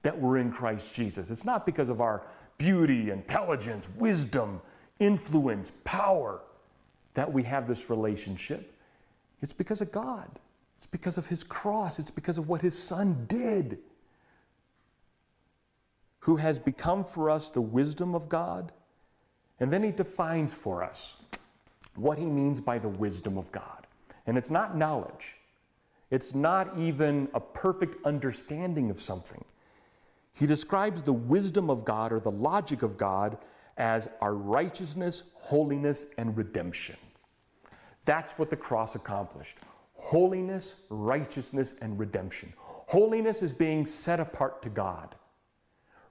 that 0.03 0.19
we're 0.19 0.39
in 0.39 0.51
Christ 0.51 0.95
Jesus. 0.95 1.31
It's 1.31 1.45
not 1.45 1.67
because 1.67 1.91
of 1.91 2.01
our 2.01 2.23
beauty, 2.57 3.11
intelligence, 3.11 3.89
wisdom, 3.97 4.61
influence, 4.99 5.73
power 5.85 6.41
that 7.15 7.31
we 7.31 7.43
have 7.43 7.67
this 7.67 7.91
relationship. 7.91 8.73
It's 9.43 9.53
because 9.53 9.81
of 9.81 9.93
God. 9.93 10.29
It's 10.77 10.87
because 10.87 11.19
of 11.19 11.27
his 11.27 11.43
cross. 11.43 11.99
It's 11.99 12.11
because 12.11 12.39
of 12.39 12.49
what 12.49 12.63
his 12.63 12.79
son 12.79 13.27
did, 13.29 13.79
who 16.21 16.37
has 16.37 16.59
become 16.59 17.05
for 17.05 17.31
us 17.31 17.51
the 17.51 17.61
wisdom 17.61 18.15
of 18.15 18.29
God 18.29 18.73
and 19.61 19.71
then 19.71 19.83
he 19.83 19.93
defines 19.93 20.55
for 20.55 20.83
us 20.83 21.17
what 21.95 22.19
he 22.19 22.25
means 22.25 22.61
by 22.61 22.79
the 22.79 22.89
wisdom 22.89 23.37
of 23.37 23.53
God. 23.53 23.87
And 24.27 24.39
it's 24.39 24.51
not 24.51 24.77
knowledge, 24.77 25.37
it's 26.11 26.35
not 26.35 26.77
even 26.79 27.29
a 27.35 27.41
perfect 27.41 28.05
understanding 28.07 28.91
of 28.91 29.01
something. 29.01 29.45
He 30.33 30.47
describes 30.47 31.03
the 31.03 31.13
wisdom 31.13 31.69
of 31.69 31.85
God 31.85 32.13
or 32.13 32.21
the 32.21 32.31
logic 32.31 32.83
of 32.83 32.97
God 32.97 33.37
as 33.77 34.09
our 34.21 34.35
righteousness, 34.35 35.25
holiness, 35.35 36.07
and 36.19 36.37
redemption. 36.37 36.97
That's 38.05 38.33
what 38.33 38.49
the 38.51 38.57
cross 38.57 38.95
accomplished 38.95 39.59
holiness, 39.95 40.87
righteousness, 40.89 41.75
and 41.83 41.99
redemption. 41.99 42.51
Holiness 42.57 43.43
is 43.43 43.53
being 43.53 43.85
set 43.85 44.19
apart 44.19 44.63
to 44.63 44.71
God. 44.71 45.15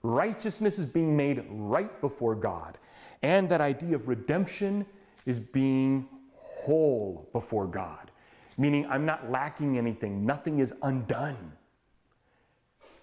Righteousness 0.04 0.80
is 0.80 0.86
being 0.86 1.16
made 1.16 1.46
right 1.50 2.00
before 2.02 2.36
God. 2.36 2.78
And 3.22 3.50
that 3.50 3.62
idea 3.62 3.96
of 3.96 4.08
redemption 4.08 4.86
is 5.26 5.40
being 5.40 6.08
whole 6.34 7.28
before 7.34 7.68
God, 7.68 8.12
meaning 8.58 8.86
I'm 8.88 9.06
not 9.06 9.30
lacking 9.30 9.78
anything, 9.78 10.26
nothing 10.26 10.60
is 10.60 10.74
undone. 10.84 11.54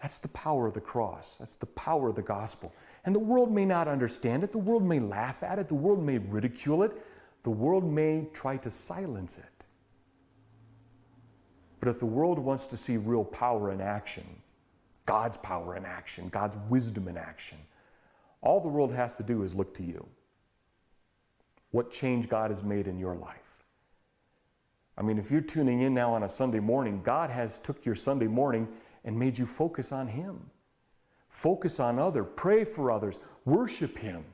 That's 0.01 0.19
the 0.19 0.29
power 0.29 0.67
of 0.67 0.75
the 0.75 0.81
cross. 0.81 1.39
That's 1.39 1.57
the 1.57 1.67
power 1.67 2.09
of 2.09 2.17
the 2.17 2.23
gospel. 2.23 2.73
And 3.05 3.15
the 3.15 3.21
world 3.21 3.51
may 3.51 3.65
not 3.65 3.89
understand 3.89 4.45
it. 4.45 4.53
The 4.53 4.59
world 4.59 4.85
may 4.85 5.01
laugh 5.01 5.43
at 5.43 5.59
it. 5.59 5.69
The 5.69 5.75
world 5.75 6.03
may 6.03 6.19
ridicule 6.19 6.83
it. 6.83 6.93
The 7.43 7.51
world 7.51 7.85
may 7.85 8.29
try 8.33 8.57
to 8.59 8.71
silence 8.71 9.39
it. 9.39 9.67
But 11.81 11.89
if 11.89 11.99
the 11.99 12.07
world 12.07 12.39
wants 12.39 12.67
to 12.67 12.77
see 12.77 12.97
real 12.99 13.25
power 13.25 13.73
in 13.73 13.81
action, 13.81 14.25
God's 15.07 15.37
power 15.39 15.77
in 15.77 15.85
action, 15.85 16.29
God's 16.29 16.59
wisdom 16.69 17.09
in 17.09 17.17
action, 17.17 17.59
all 18.43 18.61
the 18.61 18.69
world 18.69 18.93
has 18.93 19.17
to 19.17 19.23
do 19.23 19.43
is 19.43 19.55
look 19.55 19.73
to 19.75 19.83
you. 19.83 20.07
What 21.71 21.91
change 21.91 22.29
God 22.29 22.51
has 22.51 22.63
made 22.63 22.87
in 22.87 22.99
your 22.99 23.15
life. 23.15 23.65
I 24.99 25.03
mean, 25.03 25.19
if 25.19 25.31
you're 25.31 25.41
tuning 25.41 25.83
in 25.83 25.95
now 25.95 26.15
on 26.15 26.23
a 26.23 26.29
Sunday 26.29 26.61
morning, 26.61 27.01
God 27.03 27.31
has 27.31 27.59
took 27.59 27.85
your 27.85 27.95
Sunday 27.95 28.27
morning 28.27 28.67
and 29.05 29.19
made 29.19 29.37
you 29.37 29.47
focus 29.47 29.93
on 29.93 30.07
Him. 30.07 30.41
Focus 31.29 31.81
on 31.81 31.99
other, 31.99 32.25
pray 32.25 32.65
for 32.65 32.91
others, 32.91 33.19
worship 33.45 33.99
Him. 33.99 34.25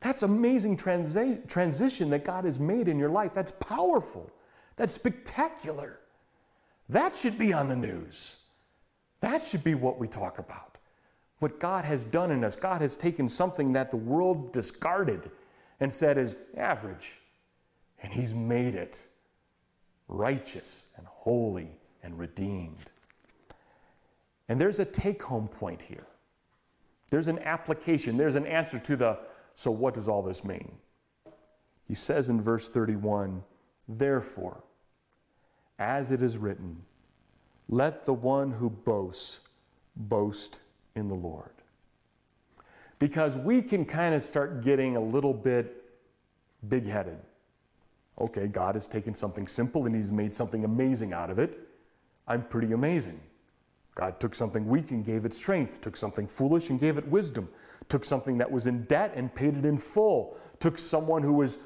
That's 0.00 0.22
amazing 0.22 0.76
transi- 0.76 1.46
transition 1.48 2.08
that 2.10 2.24
God 2.24 2.44
has 2.44 2.58
made 2.58 2.88
in 2.88 2.98
your 2.98 3.10
life. 3.10 3.34
That's 3.34 3.52
powerful. 3.52 4.30
That's 4.76 4.92
spectacular. 4.92 5.98
That 6.88 7.14
should 7.14 7.38
be 7.38 7.52
on 7.52 7.68
the 7.68 7.76
news. 7.76 8.36
That 9.24 9.46
should 9.46 9.64
be 9.64 9.74
what 9.74 9.98
we 9.98 10.06
talk 10.06 10.38
about 10.38 10.74
what 11.38 11.58
God 11.58 11.84
has 11.84 12.04
done 12.04 12.30
in 12.30 12.44
us. 12.44 12.56
God 12.56 12.80
has 12.80 12.96
taken 12.96 13.28
something 13.28 13.72
that 13.72 13.90
the 13.90 13.96
world 13.96 14.52
discarded 14.52 15.30
and 15.80 15.92
said 15.92 16.16
is 16.16 16.36
average, 16.56 17.18
and 18.02 18.12
He's 18.12 18.32
made 18.32 18.74
it 18.74 19.06
righteous 20.08 20.86
and 20.96 21.06
holy 21.06 21.68
and 22.02 22.18
redeemed. 22.18 22.90
And 24.48 24.60
there's 24.60 24.78
a 24.78 24.84
take 24.84 25.22
home 25.22 25.48
point 25.48 25.82
here. 25.82 26.06
There's 27.10 27.28
an 27.28 27.38
application, 27.40 28.16
there's 28.16 28.36
an 28.36 28.46
answer 28.46 28.78
to 28.78 28.96
the 28.96 29.18
so 29.54 29.70
what 29.70 29.94
does 29.94 30.08
all 30.08 30.22
this 30.22 30.44
mean? 30.44 30.72
He 31.86 31.94
says 31.94 32.30
in 32.30 32.40
verse 32.40 32.68
31 32.68 33.42
Therefore, 33.86 34.62
as 35.78 36.10
it 36.10 36.22
is 36.22 36.38
written, 36.38 36.82
let 37.68 38.04
the 38.04 38.12
one 38.12 38.50
who 38.50 38.70
boasts 38.70 39.40
boast 39.96 40.60
in 40.94 41.08
the 41.08 41.14
Lord. 41.14 41.50
Because 42.98 43.36
we 43.36 43.62
can 43.62 43.84
kind 43.84 44.14
of 44.14 44.22
start 44.22 44.62
getting 44.62 44.96
a 44.96 45.00
little 45.00 45.34
bit 45.34 45.84
big 46.68 46.86
headed. 46.86 47.18
Okay, 48.20 48.46
God 48.46 48.74
has 48.74 48.86
taken 48.86 49.14
something 49.14 49.46
simple 49.46 49.86
and 49.86 49.94
He's 49.94 50.12
made 50.12 50.32
something 50.32 50.64
amazing 50.64 51.12
out 51.12 51.30
of 51.30 51.38
it. 51.38 51.58
I'm 52.28 52.42
pretty 52.42 52.72
amazing. 52.72 53.20
God 53.94 54.18
took 54.18 54.34
something 54.34 54.66
weak 54.68 54.90
and 54.90 55.04
gave 55.04 55.24
it 55.24 55.32
strength, 55.32 55.80
took 55.80 55.96
something 55.96 56.26
foolish 56.26 56.70
and 56.70 56.80
gave 56.80 56.98
it 56.98 57.06
wisdom, 57.08 57.48
took 57.88 58.04
something 58.04 58.38
that 58.38 58.50
was 58.50 58.66
in 58.66 58.84
debt 58.84 59.12
and 59.14 59.32
paid 59.34 59.56
it 59.56 59.64
in 59.64 59.78
full, 59.78 60.36
took 60.58 60.78
someone 60.78 61.22
who 61.22 61.34
was 61.34 61.58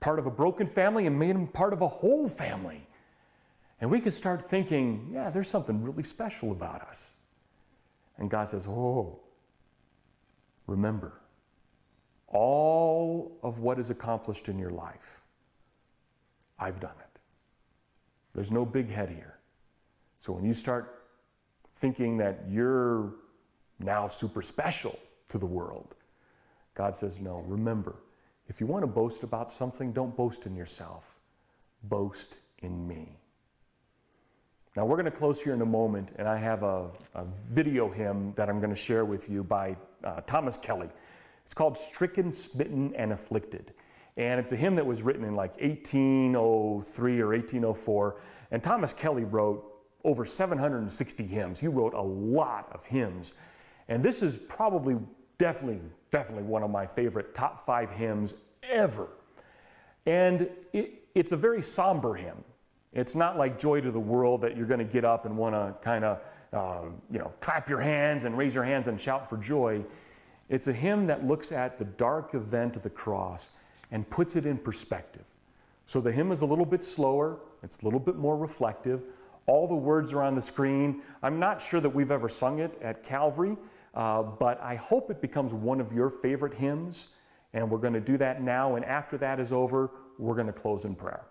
part 0.00 0.18
of 0.18 0.26
a 0.26 0.30
broken 0.30 0.66
family 0.66 1.06
and 1.06 1.18
made 1.18 1.34
him 1.34 1.46
part 1.46 1.72
of 1.72 1.82
a 1.82 1.88
whole 1.88 2.28
family. 2.28 2.86
And 3.80 3.90
we 3.90 4.00
could 4.00 4.12
start 4.12 4.42
thinking, 4.42 5.08
yeah, 5.12 5.30
there's 5.30 5.48
something 5.48 5.82
really 5.82 6.02
special 6.02 6.50
about 6.52 6.82
us. 6.82 7.14
And 8.18 8.28
God 8.28 8.48
says, 8.48 8.66
Oh, 8.66 9.20
remember, 10.66 11.12
all 12.26 13.38
of 13.42 13.60
what 13.60 13.78
is 13.78 13.90
accomplished 13.90 14.48
in 14.48 14.58
your 14.58 14.70
life, 14.70 15.22
I've 16.58 16.80
done 16.80 16.96
it. 17.00 17.20
There's 18.34 18.50
no 18.50 18.64
big 18.64 18.90
head 18.90 19.08
here. 19.08 19.38
So 20.18 20.32
when 20.32 20.44
you 20.44 20.52
start 20.52 21.04
thinking 21.76 22.16
that 22.18 22.44
you're 22.48 23.14
now 23.78 24.08
super 24.08 24.42
special 24.42 24.98
to 25.28 25.38
the 25.38 25.46
world, 25.46 25.94
God 26.74 26.96
says, 26.96 27.20
No, 27.20 27.44
remember, 27.46 27.96
if 28.48 28.60
you 28.60 28.66
want 28.66 28.82
to 28.82 28.88
boast 28.88 29.22
about 29.22 29.50
something, 29.50 29.92
don't 29.92 30.16
boast 30.16 30.46
in 30.46 30.56
yourself, 30.56 31.14
boast 31.84 32.38
in 32.58 32.86
me. 32.86 33.18
Now, 34.78 34.84
we're 34.84 34.94
going 34.94 35.06
to 35.06 35.10
close 35.10 35.42
here 35.42 35.54
in 35.54 35.60
a 35.60 35.66
moment, 35.66 36.12
and 36.20 36.28
I 36.28 36.36
have 36.36 36.62
a, 36.62 36.86
a 37.16 37.24
video 37.50 37.90
hymn 37.90 38.32
that 38.36 38.48
I'm 38.48 38.60
going 38.60 38.70
to 38.70 38.76
share 38.76 39.04
with 39.04 39.28
you 39.28 39.42
by 39.42 39.76
uh, 40.04 40.20
Thomas 40.20 40.56
Kelly. 40.56 40.88
It's 41.44 41.52
called 41.52 41.76
Stricken, 41.76 42.30
Smitten, 42.30 42.94
and 42.94 43.12
Afflicted. 43.12 43.74
And 44.16 44.38
it's 44.38 44.52
a 44.52 44.56
hymn 44.56 44.76
that 44.76 44.86
was 44.86 45.02
written 45.02 45.24
in 45.24 45.34
like 45.34 45.60
1803 45.60 47.20
or 47.20 47.30
1804. 47.30 48.20
And 48.52 48.62
Thomas 48.62 48.92
Kelly 48.92 49.24
wrote 49.24 49.64
over 50.04 50.24
760 50.24 51.26
hymns. 51.26 51.58
He 51.58 51.66
wrote 51.66 51.94
a 51.94 52.00
lot 52.00 52.68
of 52.70 52.84
hymns. 52.84 53.32
And 53.88 54.00
this 54.00 54.22
is 54.22 54.36
probably, 54.36 54.96
definitely, 55.38 55.80
definitely 56.12 56.44
one 56.44 56.62
of 56.62 56.70
my 56.70 56.86
favorite 56.86 57.34
top 57.34 57.66
five 57.66 57.90
hymns 57.90 58.36
ever. 58.62 59.08
And 60.06 60.48
it, 60.72 61.02
it's 61.16 61.32
a 61.32 61.36
very 61.36 61.62
somber 61.62 62.14
hymn. 62.14 62.44
It's 62.92 63.14
not 63.14 63.36
like 63.36 63.58
Joy 63.58 63.80
to 63.80 63.90
the 63.90 64.00
World 64.00 64.40
that 64.42 64.56
you're 64.56 64.66
going 64.66 64.84
to 64.84 64.92
get 64.92 65.04
up 65.04 65.26
and 65.26 65.36
want 65.36 65.54
to 65.54 65.74
kind 65.82 66.04
of, 66.04 66.20
uh, 66.52 66.88
you 67.10 67.18
know, 67.18 67.32
clap 67.40 67.68
your 67.68 67.80
hands 67.80 68.24
and 68.24 68.36
raise 68.36 68.54
your 68.54 68.64
hands 68.64 68.88
and 68.88 69.00
shout 69.00 69.28
for 69.28 69.36
joy. 69.36 69.84
It's 70.48 70.66
a 70.68 70.72
hymn 70.72 71.04
that 71.06 71.26
looks 71.26 71.52
at 71.52 71.78
the 71.78 71.84
dark 71.84 72.34
event 72.34 72.76
of 72.76 72.82
the 72.82 72.90
cross 72.90 73.50
and 73.90 74.08
puts 74.08 74.36
it 74.36 74.46
in 74.46 74.56
perspective. 74.56 75.24
So 75.86 76.00
the 76.00 76.12
hymn 76.12 76.32
is 76.32 76.40
a 76.40 76.46
little 76.46 76.66
bit 76.66 76.82
slower, 76.84 77.38
it's 77.62 77.78
a 77.78 77.84
little 77.84 78.00
bit 78.00 78.16
more 78.16 78.36
reflective. 78.36 79.02
All 79.46 79.66
the 79.66 79.74
words 79.74 80.12
are 80.12 80.22
on 80.22 80.34
the 80.34 80.42
screen. 80.42 81.02
I'm 81.22 81.38
not 81.38 81.60
sure 81.60 81.80
that 81.80 81.88
we've 81.88 82.10
ever 82.10 82.28
sung 82.28 82.58
it 82.58 82.78
at 82.82 83.02
Calvary, 83.02 83.56
uh, 83.94 84.22
but 84.22 84.60
I 84.60 84.74
hope 84.74 85.10
it 85.10 85.22
becomes 85.22 85.54
one 85.54 85.80
of 85.80 85.92
your 85.92 86.10
favorite 86.10 86.52
hymns. 86.52 87.08
And 87.54 87.70
we're 87.70 87.78
going 87.78 87.94
to 87.94 88.00
do 88.00 88.18
that 88.18 88.42
now. 88.42 88.76
And 88.76 88.84
after 88.84 89.16
that 89.18 89.40
is 89.40 89.52
over, 89.52 89.90
we're 90.18 90.34
going 90.34 90.48
to 90.48 90.52
close 90.52 90.84
in 90.84 90.94
prayer. 90.94 91.24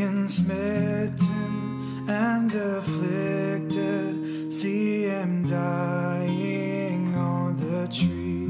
Stricken, 0.00 0.28
smitten, 0.30 2.08
and 2.08 2.54
afflicted, 2.54 4.50
see 4.50 5.02
him 5.02 5.44
dying 5.44 7.14
on 7.14 7.58
the 7.58 7.86
tree. 7.88 8.48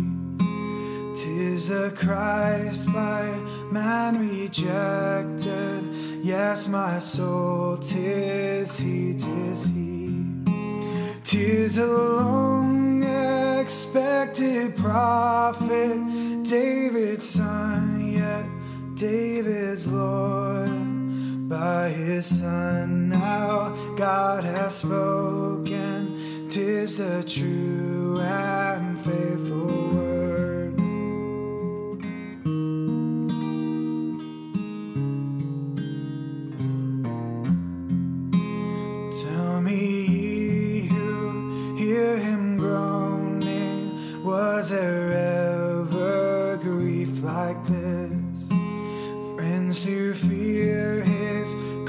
Tis 1.17 1.67
the 1.67 1.93
Christ 1.97 2.87
by 2.93 3.25
man 3.73 4.29
rejected. 4.29 5.83
Yes, 6.23 6.69
my 6.69 7.01
soul, 7.01 7.79
tis 7.79 8.79
he, 8.79 9.15
tis 9.15 9.67
he. 9.67 10.25
Tis 11.25 11.79
a 11.79 11.87
long 11.89 13.03
expected 13.59 14.77
prophet, 14.77 15.99
David's 16.45 17.29
son, 17.29 18.13
yet 18.13 18.47
David's 18.95 19.89
Lord. 19.89 20.80
By 21.51 21.89
his 21.89 22.27
son 22.39 23.09
now 23.09 23.75
God 23.97 24.45
has 24.45 24.77
spoken, 24.77 26.49
tis 26.49 26.99
the 26.99 27.25
true 27.25 28.21
and 28.21 28.97
faithful 29.01 29.90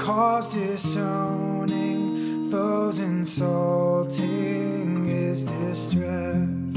cause 0.02 0.52
disowning, 0.52 2.50
foes 2.50 2.98
insulting 2.98 4.16
his 5.04 5.44
distress. 5.44 6.74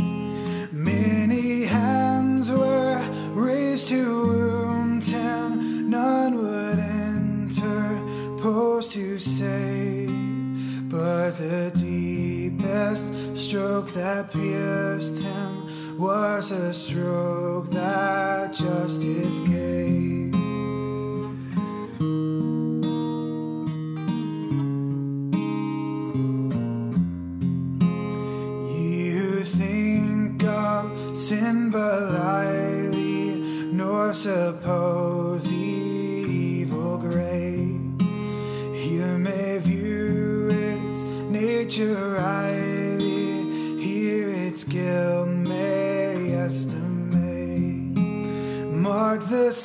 Many 0.71 1.63
hands 1.65 2.51
were 2.51 3.01
raised 3.33 3.88
to 3.88 4.27
wound 4.27 5.03
him, 5.03 5.89
none 5.89 6.38
would 6.38 6.77
enter, 6.77 7.99
post 8.43 8.91
to 8.91 9.17
save. 9.17 10.11
But 10.88 11.31
the 11.31 11.71
deepest 11.73 13.07
stroke 13.35 13.91
that 13.93 14.31
pierced 14.31 15.17
him 15.17 15.97
was 15.97 16.51
a 16.51 16.71
stroke 16.71 17.71
that 17.71 18.53
justice 18.53 19.39
gave. 19.39 20.04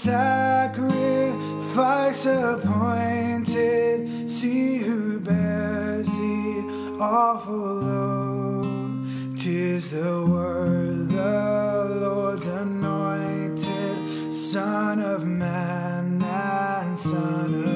Sacrifice 0.01 0.81
appointed, 2.25 4.31
see 4.31 4.79
who 4.79 5.21
bears 5.21 6.07
the 6.07 6.97
awful 6.99 7.55
load. 7.55 9.37
Tis 9.37 9.91
the 9.91 10.25
word, 10.27 11.11
the 11.11 11.99
Lord's 12.01 12.47
anointed, 12.47 14.33
Son 14.33 15.01
of 15.01 15.27
man 15.27 16.23
and 16.23 16.99
Son 16.99 17.65
of 17.65 17.70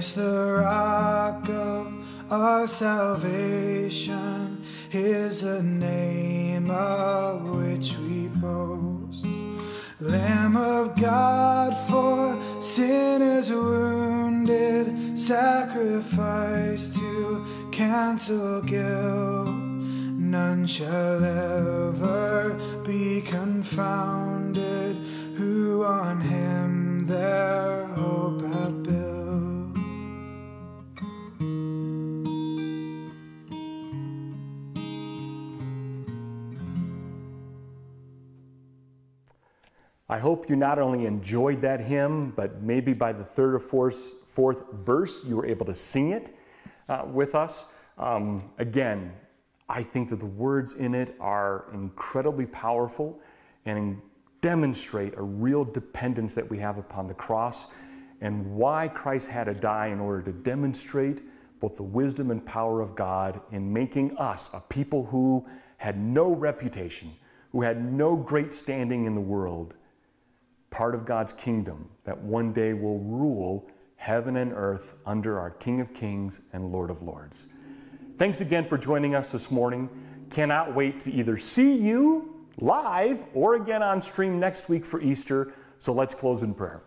Christ, 0.00 0.16
the 0.16 0.62
rock 0.64 1.46
of 1.50 2.32
our 2.32 2.66
salvation, 2.66 4.64
is 4.92 5.42
the 5.42 5.62
name 5.62 6.70
of 6.70 7.42
which 7.42 7.98
we 7.98 8.28
boast. 8.28 9.26
Lamb 10.00 10.56
of 10.56 10.96
God 10.98 11.76
for 11.86 12.62
sinners 12.62 13.50
wounded, 13.50 15.18
sacrifice 15.18 16.94
to 16.94 17.44
cancel 17.70 18.62
guilt. 18.62 19.50
None 19.50 20.66
shall 20.66 21.22
ever 21.22 22.58
be 22.86 23.20
confounded 23.20 24.96
who 25.36 25.84
on 25.84 26.22
him 26.22 27.04
their 27.06 27.79
I 40.10 40.18
hope 40.18 40.50
you 40.50 40.56
not 40.56 40.80
only 40.80 41.06
enjoyed 41.06 41.60
that 41.60 41.80
hymn, 41.80 42.30
but 42.30 42.62
maybe 42.62 42.92
by 42.92 43.12
the 43.12 43.22
third 43.22 43.54
or 43.54 43.60
fourth, 43.60 44.14
fourth 44.26 44.64
verse, 44.72 45.24
you 45.24 45.36
were 45.36 45.46
able 45.46 45.64
to 45.66 45.74
sing 45.74 46.10
it 46.10 46.36
uh, 46.88 47.04
with 47.06 47.36
us. 47.36 47.66
Um, 47.96 48.50
again, 48.58 49.12
I 49.68 49.84
think 49.84 50.08
that 50.08 50.18
the 50.18 50.26
words 50.26 50.74
in 50.74 50.96
it 50.96 51.14
are 51.20 51.66
incredibly 51.72 52.46
powerful 52.46 53.20
and 53.66 54.02
demonstrate 54.40 55.16
a 55.16 55.22
real 55.22 55.64
dependence 55.64 56.34
that 56.34 56.50
we 56.50 56.58
have 56.58 56.76
upon 56.76 57.06
the 57.06 57.14
cross 57.14 57.68
and 58.20 58.44
why 58.56 58.88
Christ 58.88 59.28
had 59.28 59.44
to 59.44 59.54
die 59.54 59.86
in 59.86 60.00
order 60.00 60.22
to 60.22 60.32
demonstrate 60.32 61.22
both 61.60 61.76
the 61.76 61.84
wisdom 61.84 62.32
and 62.32 62.44
power 62.44 62.80
of 62.80 62.96
God 62.96 63.40
in 63.52 63.72
making 63.72 64.16
us 64.18 64.50
a 64.54 64.60
people 64.60 65.04
who 65.04 65.46
had 65.76 65.96
no 65.96 66.32
reputation, 66.32 67.14
who 67.52 67.62
had 67.62 67.92
no 67.92 68.16
great 68.16 68.52
standing 68.52 69.04
in 69.04 69.14
the 69.14 69.20
world, 69.20 69.76
part 70.70 70.94
of 70.94 71.04
God's 71.04 71.32
kingdom 71.32 71.88
that 72.04 72.18
one 72.18 72.52
day 72.52 72.72
will 72.72 72.98
rule 73.00 73.68
heaven 73.96 74.36
and 74.36 74.52
earth 74.52 74.96
under 75.04 75.38
our 75.38 75.50
King 75.50 75.80
of 75.80 75.92
Kings 75.92 76.40
and 76.52 76.72
Lord 76.72 76.90
of 76.90 77.02
Lords. 77.02 77.48
Thanks 78.16 78.40
again 78.40 78.64
for 78.64 78.78
joining 78.78 79.14
us 79.14 79.32
this 79.32 79.50
morning. 79.50 79.88
Cannot 80.30 80.74
wait 80.74 81.00
to 81.00 81.12
either 81.12 81.36
see 81.36 81.74
you 81.74 82.46
live 82.58 83.22
or 83.34 83.56
again 83.56 83.82
on 83.82 84.00
stream 84.00 84.38
next 84.38 84.68
week 84.68 84.84
for 84.84 85.00
Easter. 85.00 85.52
So 85.78 85.92
let's 85.92 86.14
close 86.14 86.42
in 86.42 86.54
prayer. 86.54 86.82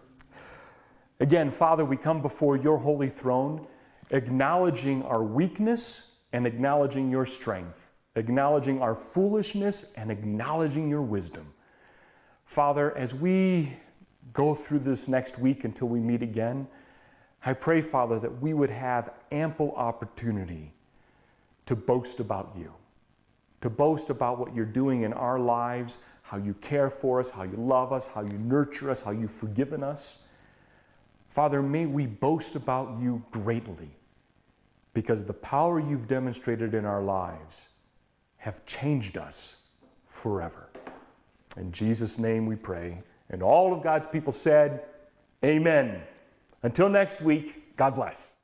Again, 1.19 1.52
Father, 1.52 1.86
we 1.86 1.98
come 1.98 2.22
before 2.22 2.58
your 2.58 2.78
holy 2.78 3.10
throne, 3.10 3.67
acknowledging 4.12 5.04
our 5.04 5.24
weakness 5.24 6.17
and 6.34 6.48
acknowledging 6.48 7.10
your 7.10 7.26
strength, 7.26 7.91
acknowledging 8.15 8.82
our 8.82 8.96
foolishness 8.96 9.91
and 9.96 10.12
acknowledging 10.12 10.89
your 10.89 11.02
wisdom. 11.02 11.54
Father, 12.54 12.96
as 12.96 13.16
we 13.16 13.74
go 14.32 14.54
through 14.54 14.78
this 14.78 15.08
next 15.08 15.39
week 15.39 15.63
until 15.63 15.88
we 15.88 16.00
meet 16.00 16.22
again, 16.22 16.68
I 17.44 17.54
pray, 17.54 17.82
Father, 17.82 18.20
that 18.20 18.44
we 18.44 18.54
would 18.54 18.70
have 18.70 19.10
ample 19.32 19.72
opportunity 19.72 20.72
to 21.66 21.76
boast 21.76 22.20
about 22.20 22.54
you, 22.56 22.72
to 23.62 23.72
boast 23.72 24.12
about 24.12 24.38
what 24.38 24.54
you're 24.54 24.66
doing 24.66 25.02
in 25.02 25.13
our 25.13 25.39
lives, 25.39 25.98
how 26.22 26.38
you 26.38 26.54
care 26.62 26.92
for 26.92 27.20
us, 27.20 27.32
how 27.32 27.42
you 27.42 27.56
love 27.56 27.92
us, 27.92 28.06
how 28.06 28.22
you 28.22 28.38
nurture 28.38 28.92
us, 28.92 29.02
how 29.02 29.10
you've 29.10 29.32
forgiven 29.32 29.82
us. 29.82 30.20
Father, 31.30 31.63
may 31.63 31.88
we 31.88 32.06
boast 32.06 32.56
about 32.56 33.00
you 33.02 33.24
greatly 33.32 33.89
because 34.94 35.26
the 35.26 35.34
power 35.34 35.80
you've 35.80 36.08
demonstrated 36.08 36.76
in 36.76 36.86
our 36.86 37.02
lives 37.02 37.70
have 38.38 38.63
changed 38.68 39.18
us 39.18 39.56
forever. 40.06 40.70
In 41.58 41.72
Jesus' 41.72 42.18
name 42.18 42.46
we 42.46 42.56
pray. 42.56 43.02
And 43.30 43.44
all 43.44 43.74
of 43.74 43.84
God's 43.84 44.08
people 44.08 44.34
said, 44.34 44.86
Amen. 45.44 46.02
Until 46.62 46.89
next 46.89 47.22
week, 47.22 47.76
God 47.76 47.96
bless. 47.96 48.36